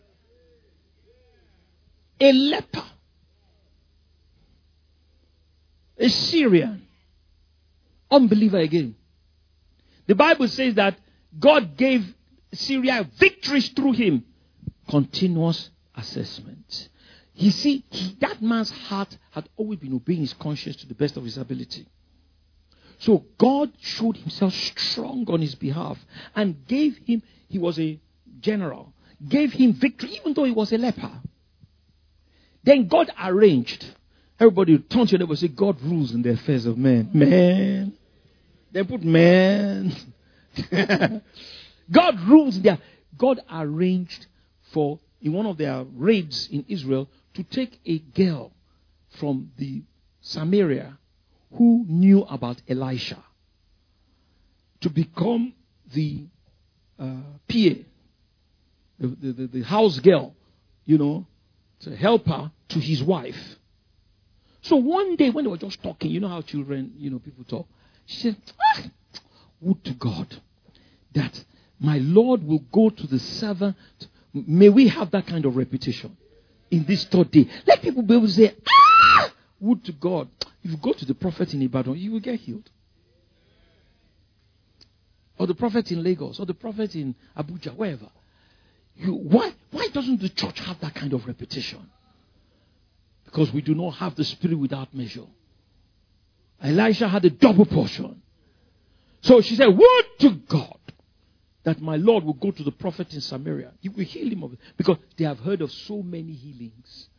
a 2.19 2.31
leper, 2.33 2.83
a 5.99 6.09
Syrian, 6.09 6.87
unbeliever 8.09 8.57
again. 8.59 8.95
The 10.07 10.15
Bible 10.15 10.47
says 10.47 10.75
that 10.75 10.97
God 11.37 11.77
gave 11.77 12.15
Syria 12.53 13.07
victories 13.17 13.69
through 13.69 13.93
him. 13.93 14.25
Continuous 14.89 15.69
assessment. 15.95 16.89
You 17.35 17.51
see, 17.51 17.85
he, 17.89 18.17
that 18.19 18.41
man's 18.41 18.71
heart 18.71 19.15
had 19.31 19.47
always 19.55 19.79
been 19.79 19.93
obeying 19.93 20.21
his 20.21 20.33
conscience 20.33 20.77
to 20.77 20.87
the 20.87 20.95
best 20.95 21.15
of 21.15 21.23
his 21.23 21.37
ability. 21.37 21.87
So 22.97 23.23
God 23.37 23.71
showed 23.79 24.17
himself 24.17 24.53
strong 24.53 25.25
on 25.29 25.41
his 25.41 25.55
behalf 25.55 25.97
and 26.35 26.67
gave 26.67 26.97
him, 27.05 27.21
he 27.47 27.57
was 27.57 27.79
a 27.79 27.99
general, 28.41 28.93
gave 29.25 29.53
him 29.53 29.73
victory 29.73 30.09
even 30.19 30.33
though 30.33 30.43
he 30.43 30.51
was 30.51 30.73
a 30.73 30.77
leper. 30.77 31.11
Then 32.63 32.87
God 32.87 33.09
arranged. 33.21 33.85
Everybody 34.39 34.77
turn 34.79 35.05
to 35.07 35.17
them 35.17 35.29
and 35.29 35.39
say, 35.39 35.49
God 35.49 35.81
rules 35.81 36.13
in 36.13 36.21
the 36.21 36.31
affairs 36.31 36.65
of 36.65 36.77
men. 36.77 37.09
Man. 37.13 37.93
They 38.71 38.83
put 38.83 39.03
man. 39.03 39.93
God 41.91 42.19
rules 42.21 42.61
there. 42.61 42.77
God 43.17 43.41
arranged 43.51 44.27
for, 44.71 44.99
in 45.21 45.33
one 45.33 45.45
of 45.45 45.57
their 45.57 45.83
raids 45.95 46.47
in 46.51 46.63
Israel, 46.67 47.09
to 47.33 47.43
take 47.43 47.79
a 47.85 47.99
girl 47.99 48.51
from 49.19 49.51
the 49.57 49.83
Samaria 50.21 50.97
who 51.53 51.85
knew 51.87 52.21
about 52.23 52.61
Elisha 52.67 53.23
to 54.81 54.89
become 54.89 55.53
the 55.93 56.25
uh, 56.99 57.21
PA, 57.47 57.83
the, 58.99 59.07
the, 59.21 59.47
the, 59.51 59.61
house 59.63 59.99
girl, 59.99 60.35
you 60.85 60.97
know, 60.97 61.25
to 61.81 61.95
help 61.95 62.27
her 62.27 62.51
to 62.69 62.79
his 62.79 63.01
wife. 63.03 63.57
So 64.61 64.75
one 64.75 65.15
day 65.15 65.29
when 65.29 65.45
they 65.45 65.49
were 65.49 65.57
just 65.57 65.81
talking, 65.81 66.11
you 66.11 66.19
know 66.19 66.27
how 66.27 66.41
children, 66.41 66.93
you 66.97 67.09
know, 67.09 67.19
people 67.19 67.43
talk, 67.43 67.67
she 68.05 68.21
said, 68.21 68.35
ah, 68.75 68.83
would 69.61 69.83
to 69.85 69.93
God 69.93 70.35
that 71.13 71.43
my 71.79 71.97
Lord 71.99 72.45
will 72.45 72.63
go 72.71 72.89
to 72.89 73.07
the 73.07 73.19
servant. 73.19 73.75
May 74.33 74.69
we 74.69 74.87
have 74.89 75.11
that 75.11 75.27
kind 75.27 75.45
of 75.45 75.55
reputation 75.55 76.15
in 76.71 76.85
this 76.85 77.05
third 77.05 77.31
day. 77.31 77.47
Let 77.65 77.81
people 77.81 78.03
be 78.03 78.15
able 78.15 78.27
to 78.27 78.33
say, 78.33 78.55
ah, 78.67 79.31
would 79.59 79.85
to 79.85 79.91
God. 79.93 80.29
If 80.63 80.71
you 80.71 80.77
go 80.77 80.93
to 80.93 81.05
the 81.05 81.15
prophet 81.15 81.53
in 81.53 81.61
Ibadan, 81.61 81.97
you 81.97 82.11
will 82.11 82.19
get 82.19 82.39
healed. 82.39 82.69
Or 85.37 85.47
the 85.47 85.55
prophet 85.55 85.89
in 85.91 86.03
Lagos, 86.03 86.37
or 86.39 86.45
the 86.45 86.53
prophet 86.53 86.95
in 86.95 87.15
Abuja, 87.37 87.73
wherever. 87.73 88.09
You, 88.97 89.13
why, 89.13 89.53
why 89.71 89.87
doesn't 89.87 90.19
the 90.19 90.27
church 90.27 90.59
have 90.59 90.81
that 90.81 90.93
kind 90.93 91.13
of 91.13 91.25
reputation? 91.25 91.89
Because 93.31 93.53
we 93.53 93.61
do 93.61 93.75
not 93.75 93.91
have 93.91 94.15
the 94.15 94.23
spirit 94.23 94.57
without 94.57 94.91
measure. 94.91 95.27
Elisha 96.63 97.07
had 97.07 97.23
a 97.25 97.29
double 97.29 97.65
portion. 97.65 98.23
So 99.21 99.41
she 99.41 99.55
said, 99.55 99.67
Would 99.67 100.05
to 100.21 100.31
God 100.47 100.79
that 101.63 101.79
my 101.79 101.95
Lord 101.95 102.23
will 102.23 102.33
go 102.33 102.49
to 102.49 102.63
the 102.63 102.71
prophet 102.71 103.13
in 103.13 103.21
Samaria. 103.21 103.73
He 103.81 103.89
will 103.89 104.03
heal 104.03 104.31
him 104.31 104.41
of 104.41 104.53
it. 104.53 104.59
Because 104.77 104.97
they 105.15 105.25
have 105.25 105.39
heard 105.39 105.61
of 105.61 105.71
so 105.71 106.01
many 106.01 106.33
healings 106.33 107.09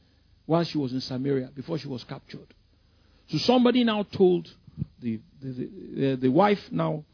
while 0.47 0.65
she 0.65 0.79
was 0.79 0.93
in 0.93 1.01
Samaria 1.01 1.51
before 1.55 1.79
she 1.79 1.87
was 1.87 2.03
captured. 2.03 2.55
So 3.29 3.39
somebody 3.39 3.85
now 3.85 4.03
told 4.03 4.53
the, 5.01 5.21
the, 5.41 5.71
the, 5.95 6.19
the 6.23 6.29
wife 6.29 6.73
now, 6.73 7.05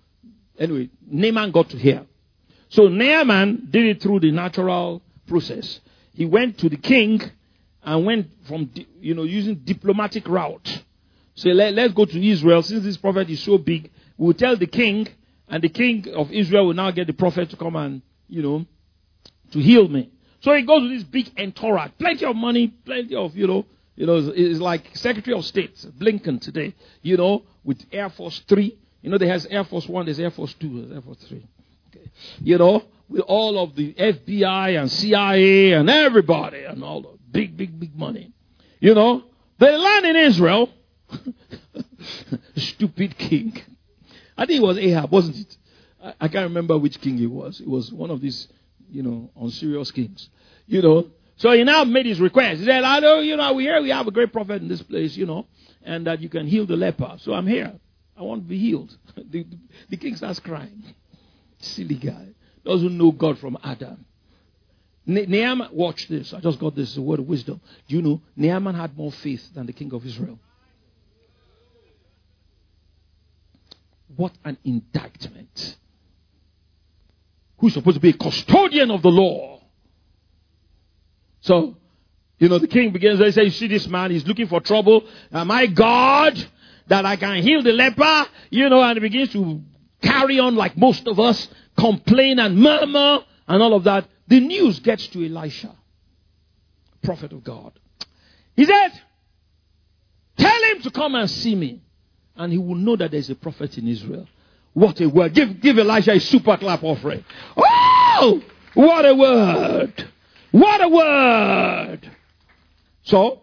anyway, 0.58 0.88
Naaman 1.06 1.50
got 1.50 1.68
to 1.68 1.76
hear. 1.76 2.06
So 2.70 2.88
Naaman 2.88 3.68
did 3.70 3.84
it 3.84 4.02
through 4.02 4.20
the 4.20 4.30
natural 4.30 5.02
process. 5.26 5.80
He 6.14 6.24
went 6.24 6.56
to 6.58 6.70
the 6.70 6.78
king 6.78 7.20
and 7.86 8.04
went 8.04 8.28
from, 8.46 8.68
you 9.00 9.14
know, 9.14 9.22
using 9.22 9.54
diplomatic 9.54 10.28
route. 10.28 10.82
So 11.36 11.50
let, 11.50 11.72
let's 11.74 11.94
go 11.94 12.04
to 12.04 12.28
Israel. 12.28 12.62
Since 12.62 12.82
this 12.82 12.96
prophet 12.96 13.30
is 13.30 13.40
so 13.40 13.58
big, 13.58 13.90
we'll 14.18 14.34
tell 14.34 14.56
the 14.56 14.66
king 14.66 15.06
and 15.48 15.62
the 15.62 15.68
king 15.68 16.08
of 16.12 16.32
Israel 16.32 16.66
will 16.66 16.74
now 16.74 16.90
get 16.90 17.06
the 17.06 17.12
prophet 17.12 17.48
to 17.50 17.56
come 17.56 17.76
and, 17.76 18.02
you 18.28 18.42
know, 18.42 18.66
to 19.52 19.60
heal 19.60 19.86
me. 19.86 20.10
So 20.40 20.52
he 20.52 20.62
goes 20.62 20.82
with 20.82 20.92
this 20.92 21.04
big 21.04 21.30
entourage, 21.38 21.92
plenty 21.98 22.24
of 22.24 22.34
money, 22.34 22.68
plenty 22.68 23.14
of, 23.14 23.36
you 23.36 23.46
know, 23.46 23.64
you 23.94 24.04
know, 24.04 24.32
it's 24.34 24.58
like 24.58 24.94
Secretary 24.94 25.36
of 25.38 25.44
State, 25.44 25.76
Blinken 25.98 26.40
today, 26.40 26.74
you 27.02 27.16
know, 27.16 27.44
with 27.64 27.82
Air 27.92 28.10
Force 28.10 28.42
3. 28.46 28.76
You 29.00 29.10
know, 29.10 29.16
there's 29.16 29.46
Air 29.46 29.64
Force 29.64 29.88
1, 29.88 30.04
there's 30.04 30.18
Air 30.20 30.30
Force 30.32 30.54
2, 30.54 30.82
there's 30.82 30.92
Air 30.92 31.02
Force 31.02 31.24
3. 31.28 31.46
Okay. 31.88 32.10
You 32.40 32.58
know, 32.58 32.84
with 33.08 33.22
all 33.22 33.58
of 33.62 33.74
the 33.76 33.94
FBI 33.94 34.78
and 34.78 34.90
CIA 34.90 35.72
and 35.72 35.88
everybody 35.88 36.64
and 36.64 36.82
all 36.82 37.00
the 37.02 37.15
big, 37.36 37.56
big, 37.56 37.78
big 37.78 37.96
money. 37.96 38.32
You 38.80 38.94
know, 38.94 39.24
they 39.58 39.76
land 39.76 40.06
in 40.06 40.16
Israel. 40.16 40.70
Stupid 42.56 43.18
king. 43.18 43.60
I 44.36 44.46
think 44.46 44.62
it 44.62 44.66
was 44.66 44.78
Ahab, 44.78 45.10
wasn't 45.10 45.38
it? 45.38 45.56
I, 46.20 46.28
can't 46.28 46.48
remember 46.48 46.78
which 46.78 47.00
king 47.00 47.18
it 47.18 47.30
was. 47.30 47.60
It 47.60 47.68
was 47.68 47.92
one 47.92 48.10
of 48.10 48.20
these, 48.20 48.48
you 48.90 49.02
know, 49.02 49.30
unserious 49.40 49.90
kings. 49.90 50.28
You 50.66 50.82
know, 50.82 51.10
so 51.36 51.52
he 51.52 51.64
now 51.64 51.84
made 51.84 52.06
his 52.06 52.20
request. 52.20 52.60
He 52.60 52.66
said, 52.66 52.84
I 52.84 53.00
know, 53.00 53.20
you 53.20 53.36
know, 53.36 53.52
we 53.52 53.64
here 53.64 53.80
we 53.82 53.90
have 53.90 54.06
a 54.06 54.10
great 54.10 54.32
prophet 54.32 54.62
in 54.62 54.68
this 54.68 54.82
place, 54.82 55.16
you 55.16 55.26
know, 55.26 55.46
and 55.82 56.06
that 56.06 56.20
you 56.20 56.28
can 56.28 56.46
heal 56.46 56.66
the 56.66 56.76
leper. 56.76 57.16
So 57.18 57.34
I'm 57.34 57.46
here. 57.46 57.72
I 58.16 58.22
want 58.22 58.44
to 58.44 58.48
be 58.48 58.58
healed. 58.58 58.96
the, 59.16 59.42
the, 59.42 59.58
the 59.90 59.96
king 59.96 60.16
starts 60.16 60.40
crying. 60.40 60.82
Silly 61.58 61.96
guy. 61.96 62.28
Doesn't 62.64 62.96
know 62.96 63.12
God 63.12 63.38
from 63.38 63.58
Adam. 63.62 64.04
Naaman, 65.06 65.68
watch 65.72 66.08
this. 66.08 66.34
I 66.34 66.40
just 66.40 66.58
got 66.58 66.74
this 66.74 66.96
word 66.98 67.20
of 67.20 67.28
wisdom. 67.28 67.60
Do 67.88 67.96
you 67.96 68.02
know 68.02 68.20
Naaman 68.34 68.74
had 68.74 68.96
more 68.96 69.12
faith 69.12 69.54
than 69.54 69.66
the 69.66 69.72
king 69.72 69.92
of 69.94 70.04
Israel? 70.04 70.38
What 74.16 74.32
an 74.44 74.58
indictment. 74.64 75.76
Who's 77.58 77.74
supposed 77.74 77.96
to 77.96 78.00
be 78.00 78.10
a 78.10 78.14
custodian 78.14 78.90
of 78.90 79.02
the 79.02 79.10
law? 79.10 79.60
So, 81.40 81.76
you 82.38 82.48
know, 82.48 82.58
the 82.58 82.66
king 82.66 82.92
begins 82.92 83.20
to 83.20 83.32
say, 83.32 83.44
You 83.44 83.50
see 83.50 83.68
this 83.68 83.86
man, 83.86 84.10
he's 84.10 84.26
looking 84.26 84.48
for 84.48 84.60
trouble. 84.60 85.04
Am 85.32 85.50
I 85.50 85.66
God 85.66 86.44
that 86.88 87.06
I 87.06 87.16
can 87.16 87.42
heal 87.42 87.62
the 87.62 87.72
leper? 87.72 88.26
You 88.50 88.68
know, 88.68 88.82
and 88.82 88.96
he 88.96 89.00
begins 89.00 89.32
to 89.32 89.62
carry 90.02 90.38
on 90.38 90.56
like 90.56 90.76
most 90.76 91.06
of 91.06 91.20
us, 91.20 91.48
complain 91.76 92.38
and 92.38 92.56
murmur 92.58 93.24
and 93.46 93.62
all 93.62 93.74
of 93.74 93.84
that. 93.84 94.08
The 94.28 94.40
news 94.40 94.80
gets 94.80 95.06
to 95.08 95.24
Elisha, 95.24 95.74
prophet 97.02 97.32
of 97.32 97.44
God. 97.44 97.72
He 98.56 98.64
said, 98.64 98.90
Tell 100.36 100.62
him 100.64 100.82
to 100.82 100.90
come 100.90 101.14
and 101.14 101.30
see 101.30 101.54
me 101.54 101.82
and 102.36 102.52
he 102.52 102.58
will 102.58 102.74
know 102.74 102.96
that 102.96 103.10
there's 103.10 103.30
a 103.30 103.34
prophet 103.34 103.78
in 103.78 103.88
Israel. 103.88 104.26
What 104.74 105.00
a 105.00 105.08
word. 105.08 105.32
Give, 105.34 105.60
give 105.60 105.78
Elijah 105.78 106.12
a 106.12 106.20
super 106.20 106.56
clap 106.56 106.84
offering. 106.84 107.24
Oh! 107.56 108.42
What 108.74 109.06
a 109.06 109.14
word! 109.14 110.08
What 110.50 110.82
a 110.82 110.88
word! 110.88 112.10
So, 113.04 113.40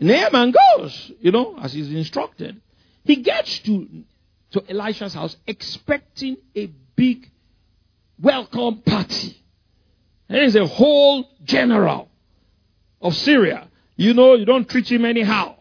Naaman 0.00 0.52
goes, 0.52 1.12
you 1.20 1.30
know, 1.30 1.56
as 1.60 1.72
he's 1.72 1.90
instructed. 1.90 2.60
He 3.04 3.16
gets 3.16 3.60
to, 3.60 3.86
to 4.52 4.64
Elisha's 4.68 5.14
house 5.14 5.36
expecting 5.46 6.36
a 6.56 6.66
big 6.96 7.30
welcome 8.20 8.78
party. 8.82 9.40
And 10.28 10.38
there's 10.38 10.56
a 10.56 10.66
whole 10.66 11.28
general 11.44 12.08
of 13.00 13.14
Syria. 13.14 13.68
You 13.96 14.14
know, 14.14 14.34
you 14.34 14.44
don't 14.44 14.68
treat 14.68 14.90
him 14.90 15.04
anyhow. 15.04 15.56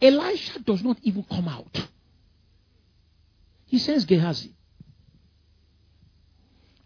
Elisha 0.00 0.60
does 0.60 0.82
not 0.82 0.98
even 1.02 1.24
come 1.24 1.48
out. 1.48 1.88
He 3.66 3.78
sends 3.78 4.04
Gehazi 4.04 4.54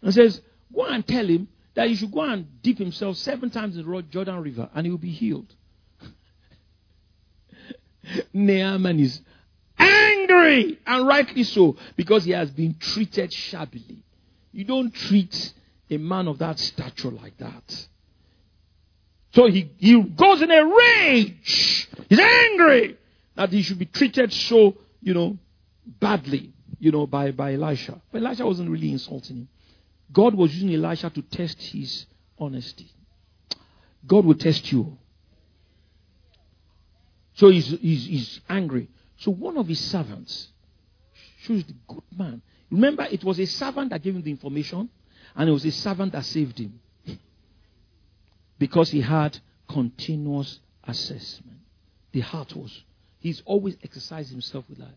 and 0.01 0.13
says, 0.13 0.41
Go 0.73 0.85
and 0.85 1.05
tell 1.05 1.25
him 1.25 1.47
that 1.73 1.87
he 1.87 1.95
should 1.95 2.11
go 2.11 2.21
and 2.21 2.61
dip 2.61 2.77
himself 2.77 3.17
seven 3.17 3.49
times 3.49 3.77
in 3.77 3.89
the 3.89 4.01
Jordan 4.03 4.41
River 4.41 4.69
and 4.73 4.85
he 4.85 4.91
will 4.91 4.97
be 4.97 5.11
healed. 5.11 5.53
Naaman 8.33 8.99
is 8.99 9.21
angry, 9.77 10.79
and 10.85 11.07
rightly 11.07 11.43
so, 11.43 11.77
because 11.95 12.25
he 12.25 12.31
has 12.31 12.51
been 12.51 12.75
treated 12.79 13.33
shabbily. 13.33 14.03
You 14.51 14.65
don't 14.65 14.93
treat 14.93 15.53
a 15.89 15.97
man 15.97 16.27
of 16.27 16.39
that 16.39 16.59
stature 16.59 17.11
like 17.11 17.37
that. 17.37 17.87
So 19.33 19.47
he, 19.47 19.71
he 19.77 20.01
goes 20.01 20.41
in 20.41 20.51
a 20.51 20.65
rage. 20.65 21.89
He's 22.09 22.19
angry 22.19 22.97
that 23.35 23.49
he 23.49 23.61
should 23.61 23.79
be 23.79 23.85
treated 23.85 24.33
so, 24.33 24.75
you 25.01 25.13
know, 25.13 25.37
badly, 25.85 26.53
you 26.79 26.91
know, 26.91 27.05
by, 27.05 27.31
by 27.31 27.53
Elisha. 27.53 28.01
But 28.11 28.23
Elisha 28.23 28.45
wasn't 28.45 28.69
really 28.69 28.91
insulting 28.91 29.37
him. 29.37 29.47
God 30.11 30.33
was 30.35 30.53
using 30.55 30.73
Elisha 30.73 31.09
to 31.09 31.21
test 31.21 31.61
his 31.61 32.05
honesty. 32.39 32.89
God 34.05 34.25
will 34.25 34.35
test 34.35 34.71
you. 34.71 34.97
So 37.33 37.49
he's, 37.49 37.67
he's, 37.67 38.05
he's 38.05 38.41
angry. 38.49 38.89
So 39.17 39.31
one 39.31 39.57
of 39.57 39.67
his 39.67 39.79
servants 39.79 40.47
shows 41.41 41.63
the 41.65 41.75
good 41.87 42.03
man. 42.17 42.41
Remember, 42.71 43.03
it 43.09 43.23
was 43.23 43.39
a 43.39 43.45
servant 43.45 43.91
that 43.91 44.01
gave 44.01 44.15
him 44.15 44.23
the 44.23 44.31
information, 44.31 44.89
and 45.37 45.47
it 45.47 45.51
was 45.51 45.63
his 45.63 45.75
servant 45.75 46.11
that 46.13 46.25
saved 46.25 46.59
him. 46.59 46.79
Because 48.57 48.89
he 48.89 49.01
had 49.01 49.37
continuous 49.69 50.59
assessment. 50.83 51.59
The 52.11 52.21
heart 52.21 52.55
was. 52.55 52.83
He's 53.19 53.43
always 53.45 53.77
exercised 53.83 54.31
himself 54.31 54.65
with 54.67 54.79
that. 54.79 54.95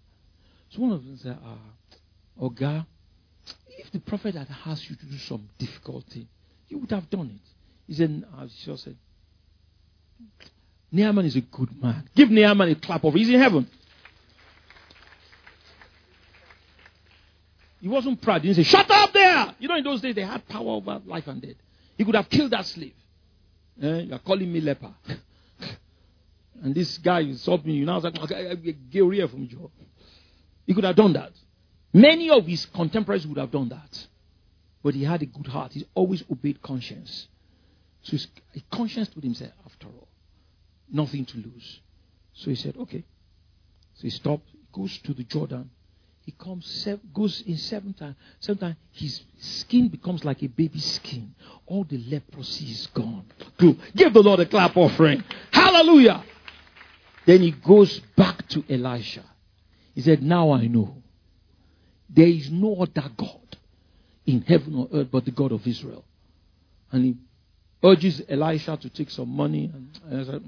So 0.71 0.81
one 0.81 0.93
of 0.93 1.05
them 1.05 1.19
said, 1.19 1.39
ah, 1.45 1.59
oh 2.41 2.49
God, 2.49 2.87
if 3.69 3.91
the 3.93 4.01
prophet 4.01 4.35
had 4.35 4.49
asked 4.65 4.89
you 4.89 4.97
to 4.97 5.07
do 5.07 5.19
some 5.19 5.49
difficulty, 5.59 6.27
you 6.69 6.79
would 6.79 6.91
have 6.91 7.11
done 7.11 7.39
it. 7.43 7.51
He 7.87 7.95
said, 7.95 8.25
I 8.39 8.47
just 8.65 8.85
said, 8.85 8.97
Naaman 10.91 11.27
is 11.27 11.37
a 11.37 11.41
good 11.41 11.83
man. 11.83 12.09
Give 12.15 12.31
Naaman 12.31 12.71
a 12.71 12.75
clap 12.77 13.05
of. 13.05 13.15
He's 13.15 13.29
in 13.29 13.39
heaven. 13.39 13.69
He 17.81 17.89
wasn't 17.89 18.21
proud. 18.21 18.43
He 18.43 18.49
didn't 18.49 18.65
say, 18.65 18.71
Shut 18.71 18.91
up 18.91 19.13
there! 19.13 19.55
You 19.59 19.69
know, 19.69 19.77
in 19.77 19.85
those 19.85 20.01
days 20.01 20.15
they 20.15 20.23
had 20.23 20.47
power 20.49 20.69
over 20.69 21.01
life 21.07 21.27
and 21.27 21.41
death. 21.41 21.57
He 21.97 22.05
could 22.05 22.15
have 22.15 22.29
killed 22.29 22.51
that 22.53 22.67
slave. 22.67 22.95
Eh? 23.83 24.01
You're 24.01 24.19
calling 24.19 24.53
me 24.53 24.61
leper. 24.61 24.93
and 26.63 26.75
this 26.75 26.99
guy 26.99 27.33
saw 27.33 27.57
me. 27.63 27.75
You 27.75 27.87
know, 27.87 27.93
I 27.93 27.95
was 27.97 28.05
like, 28.05 28.15
away 28.95 29.27
from 29.27 29.49
you. 29.51 29.71
He 30.67 30.75
could 30.75 30.85
have 30.85 30.97
done 30.97 31.15
that. 31.15 31.33
Many 31.93 32.31
of 32.31 32.47
his 32.47 32.67
contemporaries 32.67 33.27
would 33.27 33.39
have 33.39 33.51
done 33.51 33.69
that. 33.71 34.07
But 34.83 34.95
he 34.95 35.05
had 35.05 35.23
a 35.23 35.27
good 35.27 35.47
heart. 35.47 35.73
He 35.73 35.87
always 35.95 36.23
obeyed 36.31 36.63
conscience. 36.63 37.29
So 38.03 38.13
his 38.13 38.29
conscience 38.71 39.09
told 39.09 39.25
himself, 39.25 39.53
after 39.67 39.89
all, 39.89 40.09
nothing 40.91 41.25
to 41.27 41.37
lose. 41.37 41.81
So 42.35 42.51
he 42.51 42.57
said, 42.57 42.77
okay. 42.77 43.05
So 43.95 44.03
he 44.03 44.11
stopped, 44.11 44.49
He 44.53 44.59
goes 44.73 44.97
to 44.99 45.13
the 45.13 45.25
Jordan. 45.25 45.71
He 46.25 46.33
comes, 46.33 46.67
seven, 46.67 47.01
goes 47.13 47.43
in 47.47 47.57
seven 47.57 47.95
times. 47.95 48.17
Seven 48.41 48.59
times, 48.59 48.77
his 48.93 49.23
skin 49.39 49.89
becomes 49.89 50.25
like 50.25 50.43
a 50.43 50.49
baby 50.49 50.79
skin. 50.79 51.35
All 51.67 51.85
the 51.85 51.99
leprosy 51.99 52.67
is 52.67 52.87
gone. 52.89 53.25
Give 53.97 54.13
the 54.13 54.23
Lord 54.23 54.41
a 54.41 54.47
clap 54.47 54.77
offering. 54.77 55.25
Hallelujah. 55.51 56.23
Then 57.27 57.41
he 57.41 57.53
goes 57.53 58.01
back 58.17 58.47
to 58.49 58.65
Elisha. 58.69 59.25
He 59.95 60.03
said, 60.03 60.23
Now 60.23 60.53
I 60.53 60.67
know 60.67 60.97
there 62.09 62.27
is 62.27 62.51
no 62.51 62.77
other 62.77 63.09
God 63.17 63.57
in 64.27 64.43
heaven 64.43 64.75
or 64.75 64.89
earth 64.93 65.09
but 65.11 65.25
the 65.25 65.31
God 65.31 65.53
of 65.53 65.67
Israel. 65.67 66.05
And 66.93 67.05
he 67.05 67.17
urges 67.83 68.23
Elisha 68.29 68.77
to 68.77 68.89
take 68.91 69.11
some 69.11 69.29
money. 69.29 69.71
And, 70.11 70.27
said, 70.27 70.43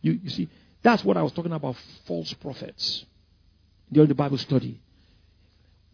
you, 0.00 0.18
you 0.22 0.30
see, 0.30 0.48
that's 0.82 1.04
what 1.04 1.16
I 1.16 1.22
was 1.22 1.32
talking 1.32 1.52
about 1.52 1.76
false 2.06 2.32
prophets 2.34 3.04
during 3.92 4.08
the 4.08 4.14
Bible 4.14 4.38
study. 4.38 4.80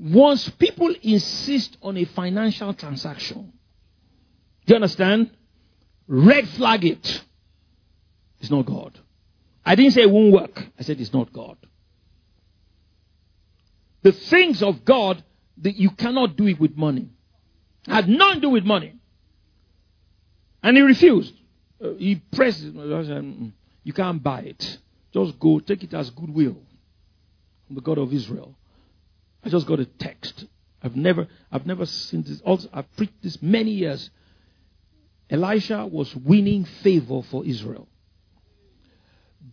Once 0.00 0.48
people 0.48 0.94
insist 1.02 1.76
on 1.82 1.98
a 1.98 2.06
financial 2.06 2.72
transaction, 2.72 3.52
do 4.64 4.72
you 4.72 4.76
understand? 4.76 5.30
Red 6.08 6.48
flag 6.48 6.86
it. 6.86 7.22
It's 8.40 8.50
not 8.50 8.64
God. 8.64 8.98
I 9.64 9.74
didn't 9.74 9.92
say 9.92 10.02
it 10.02 10.10
won't 10.10 10.32
work. 10.32 10.64
I 10.78 10.82
said 10.84 10.98
it's 11.00 11.12
not 11.12 11.30
God. 11.34 11.58
The 14.02 14.12
things 14.12 14.62
of 14.62 14.86
God, 14.86 15.22
that 15.58 15.76
you 15.76 15.90
cannot 15.90 16.34
do 16.34 16.46
it 16.46 16.58
with 16.58 16.74
money. 16.76 17.10
Had 17.86 18.08
nothing 18.08 18.36
to 18.36 18.40
do 18.40 18.50
with 18.50 18.64
money. 18.64 18.94
And 20.62 20.78
he 20.78 20.82
refused. 20.82 21.34
Uh, 21.82 21.90
he 21.98 22.16
pressed. 22.32 22.64
Mm, 22.64 23.52
you 23.84 23.92
can't 23.92 24.22
buy 24.22 24.40
it. 24.40 24.78
Just 25.12 25.38
go, 25.38 25.60
take 25.60 25.82
it 25.82 25.92
as 25.92 26.08
goodwill 26.08 26.56
from 27.66 27.76
the 27.76 27.82
God 27.82 27.98
of 27.98 28.14
Israel. 28.14 28.54
I 29.44 29.48
just 29.48 29.66
got 29.66 29.80
a 29.80 29.84
text. 29.86 30.44
I've 30.82 30.96
never, 30.96 31.28
I've 31.50 31.66
never 31.66 31.86
seen 31.86 32.22
this. 32.22 32.40
Also, 32.42 32.68
I've 32.72 32.90
preached 32.96 33.22
this 33.22 33.42
many 33.42 33.70
years. 33.72 34.10
Elisha 35.28 35.86
was 35.86 36.14
winning 36.16 36.64
favor 36.64 37.22
for 37.22 37.44
Israel 37.44 37.86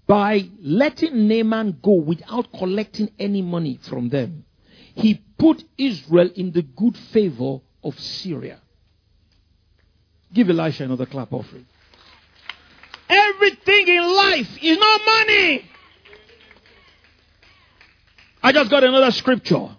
by 0.08 0.50
letting 0.62 1.28
Naaman 1.28 1.80
go 1.84 1.94
without 1.94 2.52
collecting 2.54 3.12
any 3.20 3.42
money 3.42 3.80
from 3.84 4.10
them. 4.10 4.46
He 4.96 5.22
put 5.38 5.64
Israel 5.78 6.30
in 6.36 6.52
the 6.52 6.64
good 6.64 6.98
favor 6.98 7.60
of 7.84 8.00
Syria. 8.00 8.60
Give 10.34 10.50
Elisha 10.50 10.86
another 10.86 11.06
clap 11.06 11.32
offering. 11.32 11.66
Everything 13.10 13.88
in 13.88 14.16
life 14.16 14.58
is 14.62 14.78
not 14.78 15.02
money. 15.06 15.70
I 18.44 18.52
just 18.52 18.70
got 18.70 18.84
another 18.84 19.12
scripture. 19.12 19.77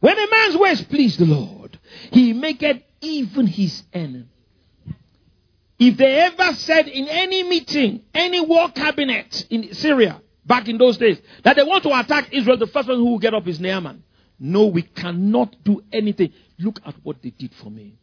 When 0.00 0.18
a 0.18 0.30
man's 0.30 0.56
ways 0.56 0.82
please 0.82 1.16
the 1.16 1.26
Lord, 1.26 1.78
he 2.12 2.32
maketh 2.32 2.82
even 3.00 3.46
his 3.46 3.82
enemy. 3.92 4.26
If 5.78 5.96
they 5.96 6.16
ever 6.16 6.54
said 6.54 6.88
in 6.88 7.06
any 7.06 7.44
meeting, 7.44 8.02
any 8.12 8.40
war 8.40 8.68
cabinet 8.70 9.46
in 9.48 9.74
Syria, 9.74 10.20
back 10.44 10.68
in 10.68 10.76
those 10.76 10.98
days, 10.98 11.20
that 11.44 11.56
they 11.56 11.62
want 11.62 11.84
to 11.84 11.98
attack 11.98 12.32
Israel, 12.32 12.56
the 12.56 12.66
first 12.66 12.88
one 12.88 12.98
who 12.98 13.04
will 13.12 13.18
get 13.18 13.34
up 13.34 13.46
is 13.46 13.60
Naaman. 13.60 14.02
No, 14.40 14.66
we 14.66 14.82
cannot 14.82 15.54
do 15.64 15.82
anything. 15.92 16.32
Look 16.58 16.80
at 16.84 16.94
what 17.02 17.22
they 17.22 17.30
did 17.30 17.54
for 17.54 17.70
me. 17.70 17.98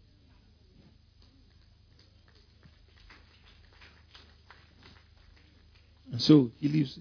And 6.12 6.22
so 6.22 6.52
he 6.60 6.70
leaves. 6.70 6.98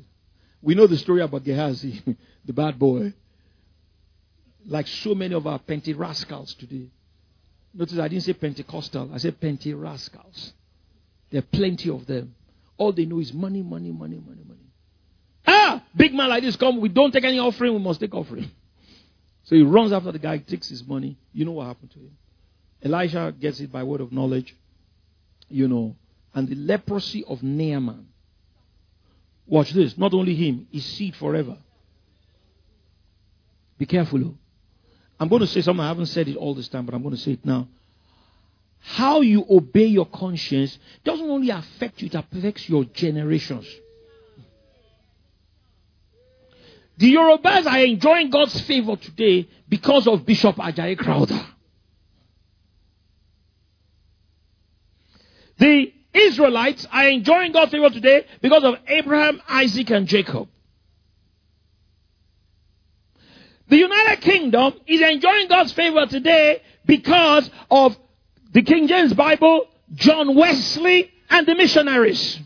We 0.60 0.74
know 0.74 0.88
the 0.88 0.96
story 0.96 1.22
about 1.22 1.44
Gehazi, 1.44 2.02
the 2.44 2.52
bad 2.52 2.78
boy. 2.78 3.12
Like 4.66 4.86
so 4.86 5.14
many 5.14 5.34
of 5.34 5.46
our 5.46 5.58
Pente 5.58 5.96
rascals 5.96 6.54
today. 6.54 6.88
Notice 7.72 7.98
I 7.98 8.08
didn't 8.08 8.24
say 8.24 8.32
Pentecostal, 8.32 9.10
I 9.12 9.18
said 9.18 9.40
Pente 9.40 9.78
rascals. 9.78 10.52
There 11.30 11.40
are 11.40 11.42
plenty 11.42 11.90
of 11.90 12.06
them. 12.06 12.34
All 12.76 12.92
they 12.92 13.04
know 13.04 13.20
is 13.20 13.32
money, 13.32 13.62
money, 13.62 13.92
money, 13.92 14.20
money, 14.24 14.42
money. 14.46 14.60
Ah, 15.46 15.82
big 15.94 16.14
man 16.14 16.28
like 16.28 16.42
this 16.42 16.56
come, 16.56 16.80
we 16.80 16.88
don't 16.88 17.12
take 17.12 17.24
any 17.24 17.38
offering, 17.38 17.72
we 17.72 17.78
must 17.80 18.00
take 18.00 18.14
offering. 18.14 18.50
So 19.46 19.54
he 19.54 19.62
runs 19.62 19.92
after 19.92 20.10
the 20.10 20.18
guy, 20.18 20.38
takes 20.38 20.70
his 20.70 20.82
money. 20.86 21.18
You 21.34 21.44
know 21.44 21.52
what 21.52 21.66
happened 21.66 21.90
to 21.90 21.98
him. 21.98 22.16
Elisha 22.82 23.34
gets 23.38 23.60
it 23.60 23.70
by 23.70 23.82
word 23.82 24.00
of 24.00 24.10
knowledge, 24.10 24.56
you 25.50 25.68
know, 25.68 25.96
and 26.32 26.48
the 26.48 26.54
leprosy 26.54 27.24
of 27.28 27.42
Naaman 27.42 28.06
Watch 29.46 29.72
this. 29.72 29.98
Not 29.98 30.14
only 30.14 30.34
him, 30.34 30.66
his 30.72 30.84
seed 30.84 31.14
forever. 31.16 31.58
Be 33.78 33.86
careful. 33.86 34.34
I'm 35.18 35.28
going 35.28 35.40
to 35.40 35.46
say 35.46 35.60
something. 35.60 35.84
I 35.84 35.88
haven't 35.88 36.06
said 36.06 36.28
it 36.28 36.36
all 36.36 36.54
this 36.54 36.68
time, 36.68 36.86
but 36.86 36.94
I'm 36.94 37.02
going 37.02 37.14
to 37.14 37.20
say 37.20 37.32
it 37.32 37.44
now. 37.44 37.68
How 38.80 39.22
you 39.22 39.46
obey 39.48 39.86
your 39.86 40.06
conscience 40.06 40.78
doesn't 41.04 41.28
only 41.28 41.50
affect 41.50 42.02
you, 42.02 42.06
it 42.06 42.14
affects 42.14 42.68
your 42.68 42.84
generations. 42.84 43.66
The 46.98 47.14
Yorubas 47.14 47.66
are 47.66 47.78
enjoying 47.84 48.30
God's 48.30 48.60
favor 48.60 48.96
today 48.96 49.48
because 49.68 50.06
of 50.06 50.24
Bishop 50.26 50.56
Ajayi 50.56 50.96
Crowther. 50.98 51.44
The 55.58 55.92
Israelites 56.12 56.86
are 56.92 57.08
enjoying 57.08 57.52
God's 57.52 57.72
favor 57.72 57.90
today 57.90 58.26
because 58.40 58.64
of 58.64 58.74
Abraham, 58.86 59.40
Isaac, 59.48 59.90
and 59.90 60.06
Jacob. 60.06 60.48
The 63.74 63.80
United 63.80 64.20
Kingdom 64.20 64.74
is 64.86 65.00
enjoying 65.00 65.48
God's 65.48 65.72
favor 65.72 66.06
today 66.06 66.62
because 66.86 67.50
of 67.68 67.96
the 68.52 68.62
King 68.62 68.86
James 68.86 69.12
Bible, 69.14 69.66
John 69.94 70.36
Wesley, 70.36 71.10
and 71.28 71.44
the 71.44 71.56
missionaries. 71.56 72.38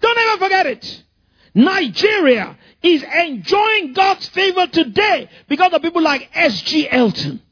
Don't 0.00 0.16
ever 0.16 0.44
forget 0.44 0.64
it. 0.64 1.04
Nigeria 1.54 2.56
is 2.82 3.02
enjoying 3.02 3.92
God's 3.92 4.26
favor 4.30 4.66
today 4.66 5.28
because 5.46 5.74
of 5.74 5.82
people 5.82 6.00
like 6.00 6.30
S.G. 6.32 6.88
Elton. 6.88 7.42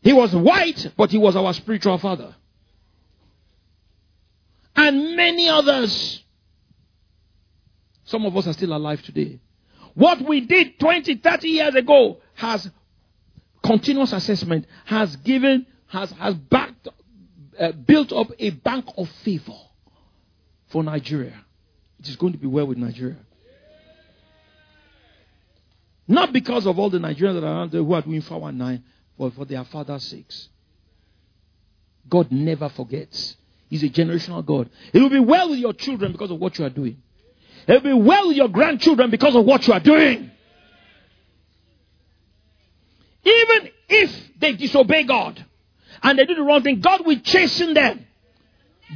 He 0.00 0.12
was 0.12 0.32
white, 0.32 0.92
but 0.96 1.10
he 1.10 1.18
was 1.18 1.34
our 1.34 1.52
spiritual 1.54 1.98
father. 1.98 2.36
And 4.76 5.16
many 5.16 5.48
others. 5.48 6.22
Some 8.08 8.24
of 8.24 8.34
us 8.38 8.46
are 8.46 8.54
still 8.54 8.74
alive 8.74 9.02
today. 9.02 9.38
What 9.92 10.22
we 10.22 10.40
did 10.40 10.80
20, 10.80 11.16
30 11.16 11.48
years 11.48 11.74
ago 11.74 12.22
has 12.36 12.70
continuous 13.62 14.14
assessment, 14.14 14.64
has 14.86 15.14
given, 15.16 15.66
has, 15.88 16.10
has 16.12 16.34
backed, 16.34 16.88
uh, 17.60 17.72
built 17.72 18.10
up 18.14 18.28
a 18.38 18.48
bank 18.48 18.86
of 18.96 19.10
favor 19.24 19.52
for 20.68 20.82
Nigeria. 20.82 21.34
It 22.00 22.08
is 22.08 22.16
going 22.16 22.32
to 22.32 22.38
be 22.38 22.46
well 22.46 22.66
with 22.66 22.78
Nigeria. 22.78 23.18
Not 26.06 26.32
because 26.32 26.66
of 26.66 26.78
all 26.78 26.88
the 26.88 26.98
Nigerians 26.98 27.34
that 27.34 27.44
are 27.44 27.52
around 27.52 27.72
there 27.72 27.82
who 27.82 27.92
are 27.92 28.00
doing 28.00 28.22
419, 28.22 28.84
but 29.18 29.34
for 29.34 29.44
their 29.44 29.64
father's 29.64 30.04
sakes. 30.04 30.48
God 32.08 32.32
never 32.32 32.70
forgets. 32.70 33.36
He's 33.68 33.82
a 33.82 33.90
generational 33.90 34.42
God. 34.46 34.70
It 34.94 34.98
will 34.98 35.10
be 35.10 35.20
well 35.20 35.50
with 35.50 35.58
your 35.58 35.74
children 35.74 36.12
because 36.12 36.30
of 36.30 36.38
what 36.38 36.58
you 36.58 36.64
are 36.64 36.70
doing. 36.70 37.02
Will 37.68 37.80
be 37.80 37.92
well 37.92 38.32
your 38.32 38.48
grandchildren 38.48 39.10
because 39.10 39.36
of 39.36 39.44
what 39.44 39.66
you 39.66 39.74
are 39.74 39.80
doing. 39.80 40.30
Even 43.24 43.70
if 43.90 44.38
they 44.38 44.54
disobey 44.54 45.04
God 45.04 45.44
and 46.02 46.18
they 46.18 46.24
do 46.24 46.34
the 46.34 46.42
wrong 46.42 46.62
thing, 46.62 46.80
God 46.80 47.04
will 47.04 47.18
chasten 47.20 47.74
them. 47.74 48.06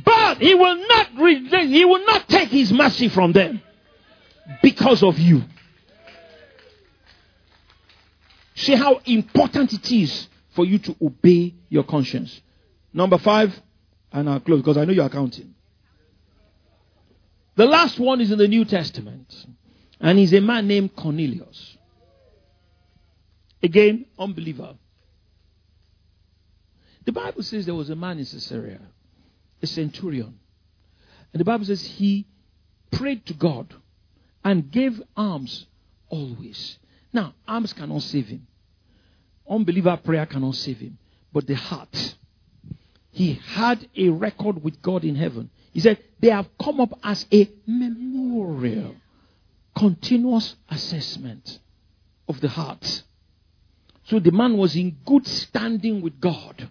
But 0.04 0.38
He 0.38 0.54
will 0.54 0.76
not, 0.88 1.08
He 1.10 1.84
will 1.84 2.06
not 2.06 2.26
take 2.28 2.48
His 2.48 2.72
mercy 2.72 3.10
from 3.10 3.32
them 3.32 3.60
because 4.62 5.02
of 5.02 5.18
you. 5.18 5.42
See 8.54 8.74
how 8.74 9.00
important 9.04 9.72
it 9.74 9.92
is 9.92 10.28
for 10.54 10.64
you 10.64 10.78
to 10.78 10.96
obey 11.02 11.54
your 11.68 11.84
conscience. 11.84 12.40
Number 12.94 13.18
five, 13.18 13.60
and 14.12 14.30
I'll 14.30 14.40
close 14.40 14.60
because 14.60 14.78
I 14.78 14.84
know 14.86 14.92
you're 14.92 15.08
counting. 15.10 15.54
The 17.54 17.66
last 17.66 17.98
one 17.98 18.20
is 18.20 18.30
in 18.30 18.38
the 18.38 18.48
New 18.48 18.64
Testament, 18.64 19.46
and 20.00 20.18
he's 20.18 20.32
a 20.32 20.40
man 20.40 20.66
named 20.66 20.96
Cornelius. 20.96 21.76
Again, 23.62 24.06
unbeliever. 24.18 24.74
The 27.04 27.12
Bible 27.12 27.42
says 27.42 27.66
there 27.66 27.74
was 27.74 27.90
a 27.90 27.96
man 27.96 28.18
in 28.18 28.24
Caesarea, 28.24 28.80
a 29.60 29.66
centurion. 29.66 30.38
And 31.32 31.40
the 31.40 31.44
Bible 31.44 31.64
says 31.64 31.82
he 31.84 32.26
prayed 32.90 33.26
to 33.26 33.34
God 33.34 33.74
and 34.44 34.70
gave 34.70 35.02
alms 35.16 35.66
always. 36.08 36.78
Now, 37.12 37.34
alms 37.46 37.72
cannot 37.72 38.02
save 38.02 38.28
him. 38.28 38.46
Unbeliever 39.48 39.96
prayer 39.98 40.26
cannot 40.26 40.54
save 40.54 40.78
him. 40.78 40.98
But 41.32 41.46
the 41.46 41.54
heart, 41.54 42.16
he 43.10 43.34
had 43.34 43.88
a 43.96 44.08
record 44.08 44.62
with 44.62 44.80
God 44.82 45.04
in 45.04 45.16
heaven. 45.16 45.50
He 45.72 45.80
said, 45.80 45.98
they 46.20 46.28
have 46.30 46.48
come 46.62 46.80
up 46.80 46.98
as 47.02 47.26
a 47.32 47.50
memorial, 47.66 48.94
continuous 49.76 50.54
assessment 50.70 51.58
of 52.28 52.40
the 52.40 52.48
heart. 52.48 53.02
So 54.04 54.18
the 54.18 54.30
man 54.30 54.56
was 54.56 54.76
in 54.76 54.98
good 55.04 55.26
standing 55.26 56.02
with 56.02 56.20
God. 56.20 56.68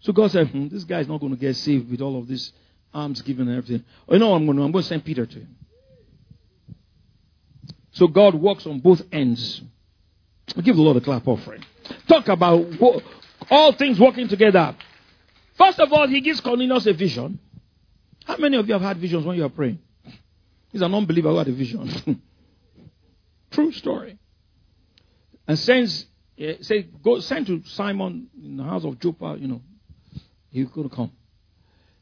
So 0.00 0.12
God 0.12 0.30
said, 0.30 0.48
hmm, 0.48 0.68
This 0.68 0.84
guy 0.84 1.00
is 1.00 1.08
not 1.08 1.20
going 1.20 1.32
to 1.32 1.38
get 1.38 1.56
saved 1.56 1.90
with 1.90 2.00
all 2.00 2.18
of 2.18 2.28
this 2.28 2.52
alms 2.92 3.22
given 3.22 3.48
and 3.48 3.58
everything. 3.58 3.84
Oh, 4.08 4.14
you 4.14 4.20
know 4.20 4.34
I'm 4.34 4.44
going 4.44 4.56
to? 4.56 4.64
I'm 4.64 4.72
going 4.72 4.82
to 4.82 4.88
send 4.88 5.04
Peter 5.04 5.26
to 5.26 5.38
him. 5.38 5.56
So 7.92 8.06
God 8.08 8.34
works 8.34 8.66
on 8.66 8.80
both 8.80 9.02
ends. 9.12 9.62
I'll 10.54 10.62
give 10.62 10.76
the 10.76 10.82
Lord 10.82 10.96
a 10.96 11.00
clap 11.00 11.26
offering. 11.26 11.64
Talk 12.08 12.28
about 12.28 12.66
all 13.50 13.72
things 13.72 13.98
working 13.98 14.28
together. 14.28 14.76
First 15.56 15.80
of 15.80 15.92
all, 15.92 16.06
he 16.06 16.20
gives 16.20 16.40
Cornelius 16.40 16.86
a 16.86 16.92
vision. 16.92 17.38
How 18.26 18.36
many 18.36 18.56
of 18.56 18.66
you 18.66 18.74
have 18.74 18.82
had 18.82 18.98
visions 18.98 19.24
when 19.24 19.36
you 19.36 19.44
are 19.44 19.50
praying? 19.50 19.78
He's 20.72 20.82
an 20.82 20.94
unbeliever 20.94 21.30
who 21.30 21.36
had 21.36 21.48
a 21.48 21.52
vision. 21.52 22.20
True 23.50 23.72
story 23.72 24.18
and 25.46 25.58
sends 25.58 26.06
uh, 26.40 26.52
say 26.60 26.82
go 26.82 27.20
send 27.20 27.46
to 27.46 27.62
Simon 27.66 28.28
in 28.42 28.56
the 28.56 28.64
house 28.64 28.84
of 28.84 28.98
Joppa, 28.98 29.36
you 29.38 29.48
know, 29.48 29.62
he's 30.50 30.68
going 30.68 30.88
to 30.88 30.94
come. 30.94 31.12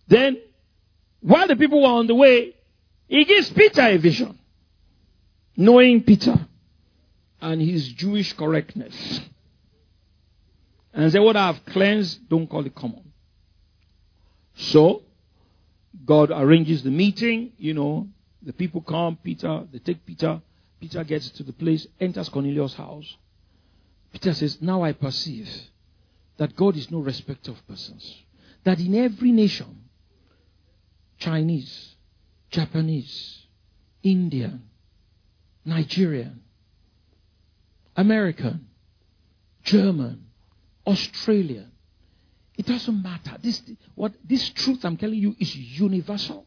Then, 0.08 0.38
while 1.20 1.46
the 1.46 1.56
people 1.56 1.80
were 1.80 1.88
on 1.88 2.06
the 2.06 2.14
way, 2.14 2.54
he 3.06 3.24
gives 3.24 3.50
Peter 3.50 3.82
a 3.82 3.96
vision, 3.96 4.38
knowing 5.56 6.02
Peter 6.02 6.46
and 7.40 7.60
his 7.60 7.88
Jewish 7.88 8.32
correctness, 8.32 9.20
and 10.92 11.12
say, 11.12 11.20
"What 11.20 11.36
I 11.36 11.46
have 11.46 11.64
cleansed, 11.66 12.28
don't 12.28 12.48
call 12.48 12.66
it 12.66 12.74
common." 12.74 13.12
So, 14.56 15.02
God 16.04 16.30
arranges 16.30 16.82
the 16.82 16.90
meeting. 16.90 17.52
You 17.58 17.74
know, 17.74 18.08
the 18.42 18.52
people 18.52 18.80
come. 18.80 19.18
Peter, 19.22 19.64
they 19.72 19.78
take 19.78 20.04
Peter. 20.04 20.40
Peter 20.80 21.04
gets 21.04 21.30
to 21.30 21.42
the 21.42 21.52
place, 21.52 21.86
enters 22.00 22.28
Cornelius' 22.28 22.74
house. 22.74 23.16
Peter 24.12 24.34
says, 24.34 24.60
Now 24.60 24.82
I 24.82 24.92
perceive 24.92 25.48
that 26.36 26.56
God 26.56 26.76
is 26.76 26.90
no 26.90 26.98
respecter 26.98 27.52
of 27.52 27.66
persons. 27.66 28.22
That 28.64 28.80
in 28.80 28.94
every 28.94 29.32
nation, 29.32 29.84
Chinese, 31.18 31.94
Japanese, 32.50 33.46
Indian, 34.02 34.62
Nigerian, 35.64 36.42
American, 37.96 38.66
German, 39.62 40.26
Australian, 40.86 41.70
it 42.56 42.66
doesn't 42.66 43.02
matter. 43.02 43.36
This, 43.42 43.62
what, 43.94 44.12
this 44.24 44.48
truth 44.50 44.84
I'm 44.84 44.96
telling 44.96 45.18
you 45.18 45.34
is 45.38 45.54
universal. 45.56 46.46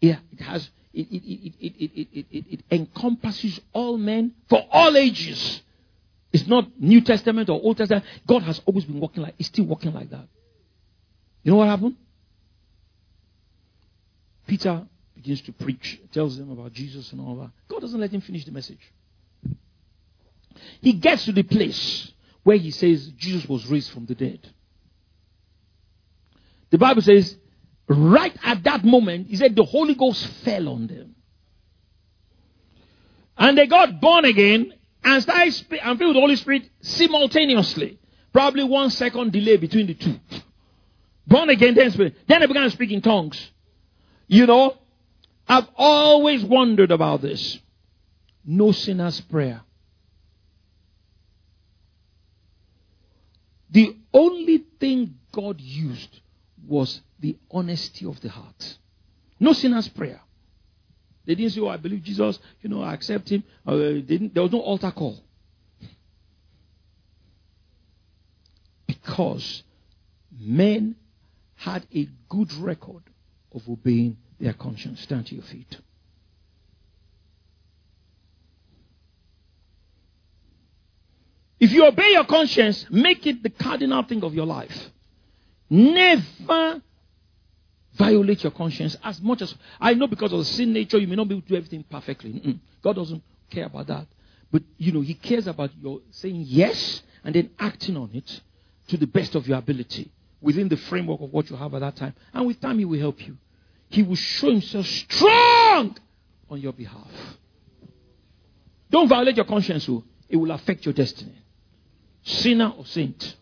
Yeah, 0.00 0.18
it 0.32 0.40
has 0.42 0.70
it, 0.92 1.06
it, 1.10 1.22
it, 1.22 1.54
it, 1.60 1.74
it, 1.78 2.08
it, 2.12 2.26
it, 2.30 2.46
it 2.50 2.60
encompasses 2.70 3.60
all 3.72 3.96
men 3.96 4.34
for 4.48 4.66
all 4.70 4.96
ages. 4.96 5.62
It's 6.32 6.46
not 6.46 6.68
New 6.78 7.00
Testament 7.00 7.48
or 7.48 7.60
Old 7.60 7.76
Testament. 7.76 8.04
God 8.26 8.42
has 8.42 8.60
always 8.66 8.84
been 8.84 9.00
working 9.00 9.22
like, 9.22 9.34
He's 9.38 9.46
still 9.48 9.66
working 9.66 9.92
like 9.92 10.10
that. 10.10 10.26
You 11.42 11.52
know 11.52 11.58
what 11.58 11.68
happened? 11.68 11.96
Peter 14.46 14.84
begins 15.14 15.40
to 15.42 15.52
preach, 15.52 16.00
tells 16.12 16.36
them 16.36 16.50
about 16.50 16.72
Jesus 16.72 17.12
and 17.12 17.20
all 17.20 17.36
that. 17.36 17.50
God 17.68 17.80
doesn't 17.80 18.00
let 18.00 18.10
him 18.10 18.20
finish 18.20 18.44
the 18.44 18.52
message. 18.52 18.80
He 20.80 20.94
gets 20.94 21.24
to 21.26 21.32
the 21.32 21.42
place 21.42 22.12
where 22.42 22.56
he 22.56 22.70
says 22.70 23.06
Jesus 23.16 23.48
was 23.48 23.66
raised 23.66 23.90
from 23.90 24.06
the 24.06 24.14
dead. 24.14 24.40
The 26.70 26.78
Bible 26.78 27.02
says, 27.02 27.36
right 27.88 28.36
at 28.44 28.62
that 28.64 28.84
moment, 28.84 29.28
he 29.28 29.36
said 29.36 29.56
the 29.56 29.64
Holy 29.64 29.94
Ghost 29.94 30.26
fell 30.44 30.68
on 30.68 30.86
them. 30.86 31.14
And 33.36 33.56
they 33.56 33.66
got 33.66 34.00
born 34.00 34.24
again 34.24 34.72
and 35.02 35.22
started 35.22 35.52
sp- 35.56 35.82
and 35.82 35.98
filled 35.98 36.10
with 36.10 36.16
the 36.16 36.20
Holy 36.20 36.36
Spirit 36.36 36.70
simultaneously. 36.80 37.98
Probably 38.32 38.64
one 38.64 38.90
second 38.90 39.32
delay 39.32 39.56
between 39.56 39.86
the 39.86 39.94
two. 39.94 40.20
Born 41.26 41.48
again, 41.48 41.74
then 41.74 41.90
spirit. 41.90 42.16
Then 42.26 42.40
they 42.40 42.46
began 42.46 42.64
to 42.64 42.70
speak 42.70 42.90
in 42.90 43.00
tongues. 43.00 43.50
You 44.28 44.46
know, 44.46 44.76
I've 45.48 45.68
always 45.76 46.44
wondered 46.44 46.92
about 46.92 47.22
this. 47.22 47.58
No 48.44 48.72
sinner's 48.72 49.20
prayer. 49.20 49.62
The 53.70 53.96
only 54.12 54.64
thing 54.78 55.16
God 55.32 55.60
used 55.60 56.20
was 56.66 57.00
the 57.18 57.36
honesty 57.50 58.06
of 58.06 58.20
the 58.20 58.28
heart. 58.28 58.78
No 59.38 59.52
sinner's 59.52 59.88
prayer. 59.88 60.20
They 61.24 61.34
didn't 61.34 61.52
say, 61.52 61.60
Oh, 61.60 61.68
I 61.68 61.76
believe 61.76 62.02
Jesus, 62.02 62.38
you 62.60 62.70
know, 62.70 62.82
I 62.82 62.94
accept 62.94 63.30
him. 63.30 63.44
Uh, 63.66 63.76
there 63.76 64.42
was 64.42 64.52
no 64.52 64.60
altar 64.60 64.90
call. 64.90 65.22
Because 68.86 69.62
men 70.38 70.96
had 71.56 71.86
a 71.94 72.08
good 72.28 72.52
record 72.54 73.02
of 73.52 73.62
obeying 73.68 74.16
their 74.38 74.54
conscience. 74.54 75.02
Stand 75.02 75.26
to 75.26 75.34
your 75.34 75.44
feet. 75.44 75.78
If 81.60 81.72
you 81.72 81.84
obey 81.84 82.12
your 82.12 82.24
conscience, 82.24 82.86
make 82.90 83.26
it 83.26 83.42
the 83.42 83.50
cardinal 83.50 84.02
thing 84.02 84.24
of 84.24 84.34
your 84.34 84.46
life. 84.46 84.90
Never 85.70 86.82
violate 87.94 88.42
your 88.42 88.52
conscience 88.52 88.96
as 89.04 89.20
much 89.20 89.42
as 89.42 89.54
I 89.80 89.94
know 89.94 90.06
because 90.06 90.32
of 90.32 90.40
the 90.40 90.44
sin 90.44 90.72
nature, 90.72 90.98
you 90.98 91.06
may 91.06 91.16
not 91.16 91.28
be 91.28 91.34
able 91.34 91.42
to 91.42 91.48
do 91.48 91.56
everything 91.56 91.84
perfectly. 91.88 92.32
Mm-mm. 92.32 92.58
God 92.82 92.96
doesn't 92.96 93.22
care 93.50 93.66
about 93.66 93.86
that. 93.86 94.06
But 94.50 94.62
you 94.78 94.92
know, 94.92 95.00
He 95.00 95.14
cares 95.14 95.46
about 95.46 95.70
your 95.80 96.00
saying 96.10 96.44
yes 96.46 97.02
and 97.24 97.34
then 97.34 97.50
acting 97.58 97.96
on 97.96 98.10
it 98.12 98.40
to 98.88 98.96
the 98.96 99.06
best 99.06 99.34
of 99.34 99.46
your 99.46 99.58
ability 99.58 100.10
within 100.40 100.68
the 100.68 100.76
framework 100.76 101.20
of 101.20 101.32
what 101.32 101.48
you 101.50 101.56
have 101.56 101.74
at 101.74 101.80
that 101.80 101.96
time. 101.96 102.14
And 102.32 102.46
with 102.46 102.60
time, 102.60 102.78
He 102.78 102.84
will 102.84 102.98
help 102.98 103.24
you. 103.26 103.36
He 103.88 104.02
will 104.02 104.16
show 104.16 104.50
Himself 104.50 104.86
strong 104.86 105.96
on 106.48 106.60
your 106.60 106.72
behalf. 106.72 107.10
Don't 108.90 109.08
violate 109.08 109.36
your 109.36 109.44
conscience, 109.44 109.84
so 109.84 109.92
oh. 109.92 110.04
it 110.28 110.36
will 110.36 110.50
affect 110.50 110.84
your 110.84 110.92
destiny. 110.92 111.36
Sinner 112.22 112.72
or 112.76 112.84
saint. 112.86 113.36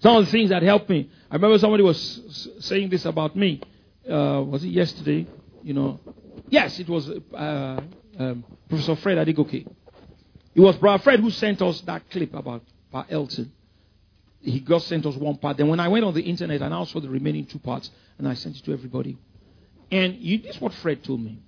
Some 0.00 0.16
of 0.16 0.24
the 0.24 0.30
things 0.30 0.50
that 0.50 0.62
helped 0.62 0.88
me. 0.88 1.10
I 1.30 1.34
remember 1.34 1.58
somebody 1.58 1.82
was 1.82 2.48
saying 2.60 2.88
this 2.88 3.04
about 3.04 3.36
me. 3.36 3.60
Uh, 4.10 4.42
was 4.46 4.64
it 4.64 4.68
yesterday? 4.68 5.26
You 5.62 5.74
know. 5.74 6.00
Yes, 6.48 6.78
it 6.80 6.88
was 6.88 7.08
uh, 7.08 7.80
um, 8.18 8.44
Professor 8.68 8.96
Fred 8.96 9.18
Adegoke. 9.18 9.66
It 10.54 10.60
was 10.60 10.76
Brother 10.76 11.02
Fred 11.02 11.20
who 11.20 11.30
sent 11.30 11.62
us 11.62 11.80
that 11.82 12.10
clip 12.10 12.34
about 12.34 12.62
Elton. 13.08 13.52
He 14.40 14.60
got 14.60 14.82
sent 14.82 15.04
us 15.04 15.14
one 15.16 15.36
part. 15.36 15.58
Then 15.58 15.68
when 15.68 15.80
I 15.80 15.88
went 15.88 16.04
on 16.04 16.14
the 16.14 16.22
internet, 16.22 16.62
I 16.62 16.68
now 16.68 16.84
saw 16.84 16.98
the 17.00 17.10
remaining 17.10 17.44
two 17.44 17.58
parts, 17.58 17.90
and 18.18 18.26
I 18.26 18.34
sent 18.34 18.56
it 18.56 18.64
to 18.64 18.72
everybody. 18.72 19.18
And 19.90 20.16
you, 20.16 20.38
this 20.38 20.56
is 20.56 20.60
what 20.60 20.72
Fred 20.74 21.04
told 21.04 21.20
me. 21.20 21.38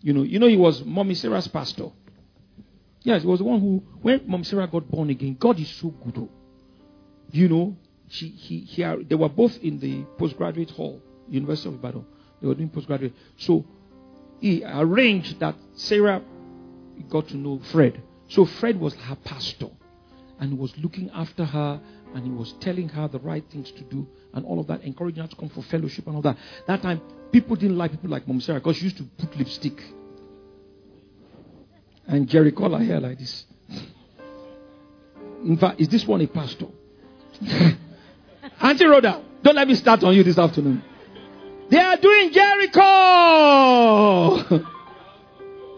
You 0.00 0.12
know, 0.12 0.22
you 0.22 0.40
know, 0.40 0.48
he 0.48 0.56
was 0.56 0.84
Mommy 0.84 1.14
Sarah's 1.14 1.46
pastor. 1.46 1.90
Yes, 3.02 3.22
he 3.22 3.28
was 3.28 3.38
the 3.38 3.44
one 3.44 3.60
who, 3.60 3.82
when 4.00 4.22
Mommy 4.26 4.44
Sarah 4.44 4.66
got 4.66 4.90
born 4.90 5.10
again, 5.10 5.36
God 5.38 5.58
is 5.60 5.68
so 5.68 5.90
good. 5.90 6.28
You 7.30 7.48
know, 7.48 7.76
she, 8.12 8.28
he, 8.28 8.60
he, 8.60 8.82
they 9.08 9.14
were 9.14 9.30
both 9.30 9.56
in 9.62 9.80
the 9.80 10.04
postgraduate 10.18 10.70
hall, 10.70 11.00
University 11.30 11.70
of 11.70 11.76
Ibadan. 11.76 12.04
They 12.42 12.46
were 12.46 12.54
doing 12.54 12.68
postgraduate. 12.68 13.14
So 13.38 13.64
he 14.38 14.62
arranged 14.66 15.40
that 15.40 15.54
Sarah 15.76 16.20
got 17.08 17.28
to 17.28 17.38
know 17.38 17.58
Fred. 17.70 18.02
So 18.28 18.44
Fred 18.44 18.78
was 18.78 18.92
her 18.94 19.16
pastor 19.16 19.70
and 20.38 20.52
he 20.52 20.58
was 20.58 20.76
looking 20.76 21.08
after 21.14 21.46
her 21.46 21.80
and 22.14 22.24
he 22.24 22.30
was 22.30 22.52
telling 22.60 22.90
her 22.90 23.08
the 23.08 23.18
right 23.20 23.44
things 23.50 23.70
to 23.72 23.82
do 23.84 24.06
and 24.34 24.44
all 24.44 24.60
of 24.60 24.66
that, 24.66 24.82
encouraging 24.82 25.22
her 25.22 25.28
to 25.28 25.36
come 25.36 25.48
for 25.48 25.62
fellowship 25.62 26.06
and 26.06 26.16
all 26.16 26.22
that. 26.22 26.36
That 26.66 26.82
time, 26.82 27.00
people 27.32 27.56
didn't 27.56 27.78
like 27.78 27.92
people 27.92 28.10
like 28.10 28.28
Mom 28.28 28.42
Sarah 28.42 28.60
because 28.60 28.76
she 28.76 28.84
used 28.84 28.98
to 28.98 29.04
put 29.04 29.34
lipstick 29.38 29.82
and 32.06 32.28
Jerry 32.28 32.52
color 32.52 32.78
hair 32.78 33.00
like 33.00 33.18
this. 33.18 33.46
In 35.46 35.56
fact, 35.56 35.80
is 35.80 35.88
this 35.88 36.06
one 36.06 36.20
a 36.20 36.26
pastor? 36.26 36.66
Auntie 38.62 38.86
Rhoda, 38.86 39.20
don't 39.42 39.56
let 39.56 39.66
me 39.66 39.74
start 39.74 40.04
on 40.04 40.14
you 40.14 40.22
this 40.22 40.38
afternoon. 40.38 40.84
They 41.68 41.80
are 41.80 41.96
doing 41.96 42.32
Jericho. 42.32 42.78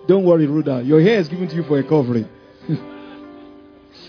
don't 0.07 0.25
worry, 0.25 0.47
Rhoda. 0.47 0.83
Your 0.83 1.01
hair 1.01 1.19
is 1.19 1.29
given 1.29 1.49
to 1.49 1.57
you 1.57 1.63
for 1.63 1.79
a 1.79 1.83
covering. 1.83 2.29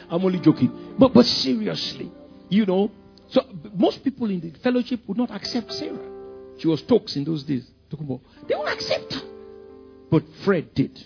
I'm 0.09 0.25
only 0.25 0.39
joking. 0.39 0.95
But, 0.99 1.13
but 1.13 1.25
seriously, 1.25 2.11
you 2.49 2.65
know, 2.65 2.91
so 3.29 3.45
most 3.73 4.03
people 4.03 4.29
in 4.29 4.41
the 4.41 4.51
fellowship 4.59 4.99
would 5.07 5.17
not 5.17 5.31
accept 5.31 5.71
Sarah. 5.71 5.97
She 6.57 6.67
was 6.67 6.81
talks 6.81 7.15
in 7.15 7.23
those 7.23 7.43
days. 7.43 7.65
They 7.89 8.55
won't 8.55 8.73
accept 8.73 9.13
her. 9.13 9.21
But 10.11 10.23
Fred 10.43 10.73
did. 10.73 11.01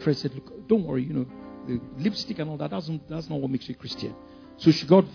Fred 0.00 0.18
said, 0.18 0.34
Look, 0.34 0.68
don't 0.68 0.84
worry, 0.84 1.04
you 1.04 1.14
know, 1.14 1.26
the 1.66 1.80
lipstick 1.96 2.40
and 2.40 2.50
all 2.50 2.58
that, 2.58 2.70
that's, 2.70 2.90
that's 3.08 3.30
not 3.30 3.40
what 3.40 3.50
makes 3.50 3.66
you 3.70 3.74
Christian. 3.74 4.14
So 4.58 4.70
she 4.70 4.86
got 4.86 5.06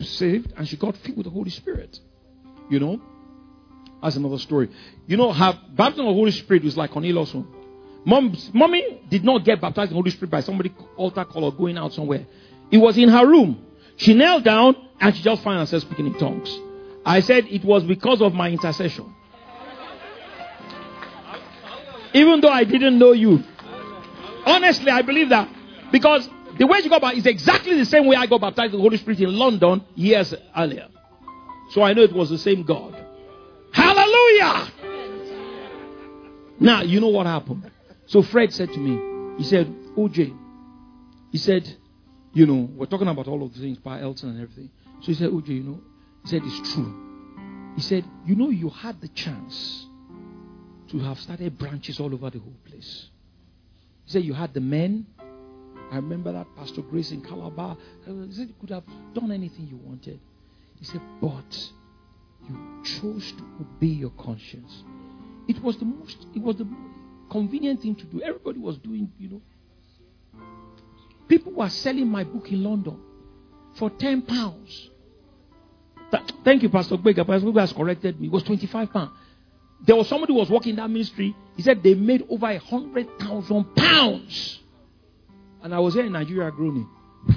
saved 0.00 0.52
and 0.56 0.68
she 0.68 0.76
got 0.76 0.96
filled 0.96 1.18
with 1.18 1.26
the 1.26 1.30
Holy 1.30 1.50
Spirit. 1.50 1.98
You 2.70 2.80
know? 2.80 3.00
That's 4.02 4.16
another 4.16 4.38
story. 4.38 4.68
You 5.06 5.16
know, 5.16 5.32
her 5.32 5.58
baptism 5.70 6.06
of 6.06 6.10
the 6.10 6.18
Holy 6.18 6.32
Spirit 6.32 6.64
was 6.64 6.76
like 6.76 6.90
Cornelius' 6.90 7.32
one. 7.34 7.46
Mom, 8.04 8.36
mommy 8.52 9.00
did 9.08 9.24
not 9.24 9.44
get 9.44 9.60
baptized 9.60 9.90
in 9.90 9.94
the 9.94 10.00
Holy 10.02 10.10
Spirit 10.10 10.30
by 10.30 10.40
somebody 10.40 10.74
altar 10.96 11.24
call 11.24 11.44
or 11.44 11.52
going 11.52 11.78
out 11.78 11.92
somewhere. 11.92 12.26
It 12.70 12.78
was 12.78 12.98
in 12.98 13.08
her 13.08 13.26
room. 13.26 13.64
She 13.96 14.14
knelt 14.14 14.42
down 14.42 14.74
and 15.00 15.14
she 15.14 15.22
just 15.22 15.42
found 15.42 15.60
herself 15.60 15.82
speaking 15.82 16.06
in 16.06 16.18
tongues. 16.18 16.58
I 17.04 17.20
said 17.20 17.46
it 17.46 17.64
was 17.64 17.84
because 17.84 18.20
of 18.20 18.34
my 18.34 18.50
intercession. 18.50 19.14
Even 22.14 22.40
though 22.40 22.50
I 22.50 22.64
didn't 22.64 22.98
know 22.98 23.12
you. 23.12 23.42
Honestly, 24.44 24.90
I 24.90 25.02
believe 25.02 25.28
that. 25.30 25.48
Because 25.90 26.28
the 26.58 26.66
way 26.66 26.80
she 26.80 26.88
got 26.88 27.00
baptized 27.00 27.26
is 27.26 27.26
exactly 27.26 27.76
the 27.78 27.84
same 27.84 28.06
way 28.06 28.16
I 28.16 28.26
got 28.26 28.40
baptized 28.40 28.72
with 28.72 28.78
the 28.80 28.82
Holy 28.82 28.96
Spirit 28.96 29.20
in 29.20 29.36
London 29.36 29.84
years 29.94 30.34
earlier. 30.56 30.88
So 31.70 31.82
I 31.82 31.92
know 31.94 32.02
it 32.02 32.12
was 32.12 32.30
the 32.30 32.38
same 32.38 32.62
God. 32.62 32.94
Hallelujah! 33.72 34.70
Now, 36.60 36.82
you 36.82 37.00
know 37.00 37.08
what 37.08 37.26
happened? 37.26 37.70
So 38.06 38.22
Fred 38.22 38.52
said 38.52 38.72
to 38.72 38.78
me, 38.78 39.38
he 39.38 39.44
said, 39.44 39.66
OJ, 39.96 40.36
he 41.30 41.38
said, 41.38 41.76
you 42.34 42.46
know, 42.46 42.68
we're 42.74 42.86
talking 42.86 43.08
about 43.08 43.26
all 43.26 43.42
of 43.42 43.54
the 43.54 43.60
things, 43.60 43.78
by 43.78 44.00
Elton 44.00 44.30
and 44.30 44.42
everything. 44.42 44.70
So 45.00 45.06
he 45.06 45.14
said, 45.14 45.30
OJ, 45.30 45.48
you 45.48 45.62
know, 45.62 45.80
he 46.22 46.28
said, 46.28 46.42
it's 46.44 46.72
true. 46.74 47.72
He 47.74 47.80
said, 47.80 48.04
you 48.26 48.36
know, 48.36 48.50
you 48.50 48.68
had 48.68 49.00
the 49.00 49.08
chance 49.08 49.86
to 50.90 50.98
have 50.98 51.18
started 51.18 51.58
branches 51.58 51.98
all 51.98 52.12
over 52.12 52.28
the 52.30 52.38
whole 52.38 52.56
place. 52.66 53.08
He 54.04 54.12
said, 54.12 54.24
you 54.24 54.34
had 54.34 54.52
the 54.52 54.60
men. 54.60 55.06
I 55.90 55.96
remember 55.96 56.32
that 56.32 56.46
Pastor 56.56 56.82
Grace 56.82 57.10
in 57.10 57.22
Calabar. 57.22 57.76
Uh, 58.06 58.12
he 58.26 58.32
said, 58.32 58.48
you 58.48 58.54
could 58.60 58.70
have 58.70 58.84
done 59.14 59.32
anything 59.32 59.68
you 59.68 59.76
wanted. 59.76 60.20
He 60.78 60.84
said, 60.84 61.00
but 61.20 61.70
you 62.48 62.82
chose 62.84 63.32
to 63.32 63.44
obey 63.60 63.86
your 63.86 64.10
conscience. 64.10 64.84
It 65.48 65.62
was 65.62 65.76
the 65.78 65.84
most, 65.84 66.26
it 66.34 66.42
was 66.42 66.56
the 66.56 66.66
convenient 67.30 67.82
thing 67.82 67.94
to 67.96 68.04
do. 68.04 68.22
Everybody 68.22 68.58
was 68.58 68.78
doing, 68.78 69.10
you 69.18 69.28
know. 69.28 69.42
People 71.28 71.52
were 71.52 71.68
selling 71.68 72.08
my 72.08 72.24
book 72.24 72.50
in 72.50 72.62
London 72.62 72.98
for 73.74 73.90
10 73.90 74.22
pounds. 74.22 74.90
thank 76.44 76.62
you, 76.62 76.68
Pastor 76.68 76.96
Baker. 76.96 77.24
Pastor 77.24 77.46
Baker 77.46 77.60
has 77.60 77.72
corrected 77.72 78.20
me. 78.20 78.26
It 78.26 78.32
was 78.32 78.42
25 78.42 78.92
pounds. 78.92 79.10
There 79.84 79.96
was 79.96 80.08
somebody 80.08 80.32
who 80.32 80.38
was 80.38 80.50
working 80.50 80.70
in 80.70 80.76
that 80.76 80.88
ministry. 80.88 81.34
He 81.56 81.62
said 81.62 81.82
they 81.82 81.94
made 81.94 82.24
over 82.28 82.46
a 82.46 82.58
hundred 82.58 83.18
thousand 83.18 83.74
pounds. 83.74 84.60
And 85.62 85.74
I 85.74 85.78
was 85.78 85.94
here 85.94 86.04
in 86.04 86.12
Nigeria 86.12 86.50
groaning. 86.50 86.88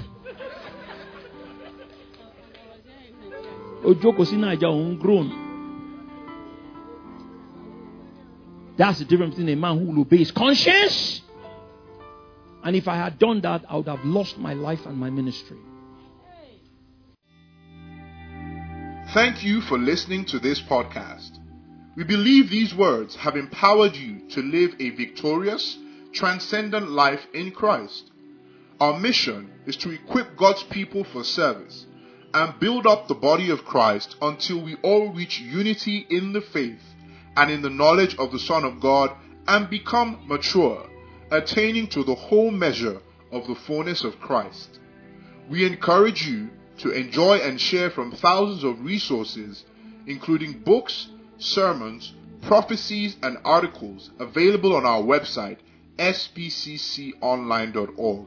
Ojoko 3.84 4.24
sí 4.26 4.36
Naija 4.36 4.68
òun 4.68 4.98
groan. 4.98 5.30
That's 8.76 8.98
the 8.98 9.04
difference 9.04 9.34
between 9.36 9.48
a 9.56 9.56
man 9.56 9.78
who 9.78 9.86
will 9.92 10.00
obey 10.02 10.18
his 10.18 10.30
conscience. 10.32 11.22
And 12.62 12.74
if 12.76 12.88
I 12.88 12.96
had 12.96 13.18
done 13.18 13.40
that, 13.42 13.64
I 13.68 13.76
would 13.76 13.86
have 13.86 14.04
lost 14.04 14.38
my 14.38 14.52
life 14.54 14.84
and 14.86 14.98
my 14.98 15.08
ministry. 15.08 15.56
Thank 19.14 19.44
you 19.44 19.60
for 19.62 19.78
listening 19.78 20.24
to 20.26 20.38
this 20.40 20.60
podcast. 20.60 21.38
We 21.96 22.04
believe 22.04 22.50
these 22.50 22.74
words 22.74 23.14
have 23.16 23.36
empowered 23.36 23.96
you 23.96 24.28
to 24.30 24.42
live 24.42 24.74
a 24.80 24.90
victorious, 24.90 25.78
transcendent 26.12 26.90
life 26.90 27.24
in 27.32 27.52
Christ. 27.52 28.10
Our 28.78 29.00
mission 29.00 29.52
is 29.64 29.74
to 29.78 29.90
equip 29.90 30.36
God's 30.36 30.62
people 30.64 31.04
for 31.04 31.24
service 31.24 31.86
and 32.34 32.60
build 32.60 32.86
up 32.86 33.08
the 33.08 33.14
body 33.14 33.48
of 33.48 33.64
Christ 33.64 34.16
until 34.20 34.60
we 34.60 34.74
all 34.82 35.14
reach 35.14 35.40
unity 35.40 36.06
in 36.10 36.34
the 36.34 36.42
faith 36.42 36.82
and 37.38 37.50
in 37.50 37.62
the 37.62 37.70
knowledge 37.70 38.16
of 38.18 38.32
the 38.32 38.38
Son 38.38 38.64
of 38.64 38.80
God 38.80 39.12
and 39.48 39.70
become 39.70 40.18
mature, 40.26 40.86
attaining 41.30 41.86
to 41.88 42.04
the 42.04 42.14
whole 42.14 42.50
measure 42.50 43.00
of 43.32 43.46
the 43.46 43.54
fullness 43.54 44.04
of 44.04 44.20
Christ. 44.20 44.78
We 45.48 45.64
encourage 45.64 46.26
you 46.26 46.50
to 46.78 46.90
enjoy 46.90 47.38
and 47.38 47.58
share 47.58 47.88
from 47.88 48.12
thousands 48.12 48.62
of 48.62 48.84
resources, 48.84 49.64
including 50.06 50.58
books, 50.58 51.08
sermons, 51.38 52.12
prophecies, 52.42 53.16
and 53.22 53.38
articles 53.42 54.10
available 54.18 54.76
on 54.76 54.84
our 54.84 55.00
website, 55.00 55.60
spcconline.org. 55.98 58.26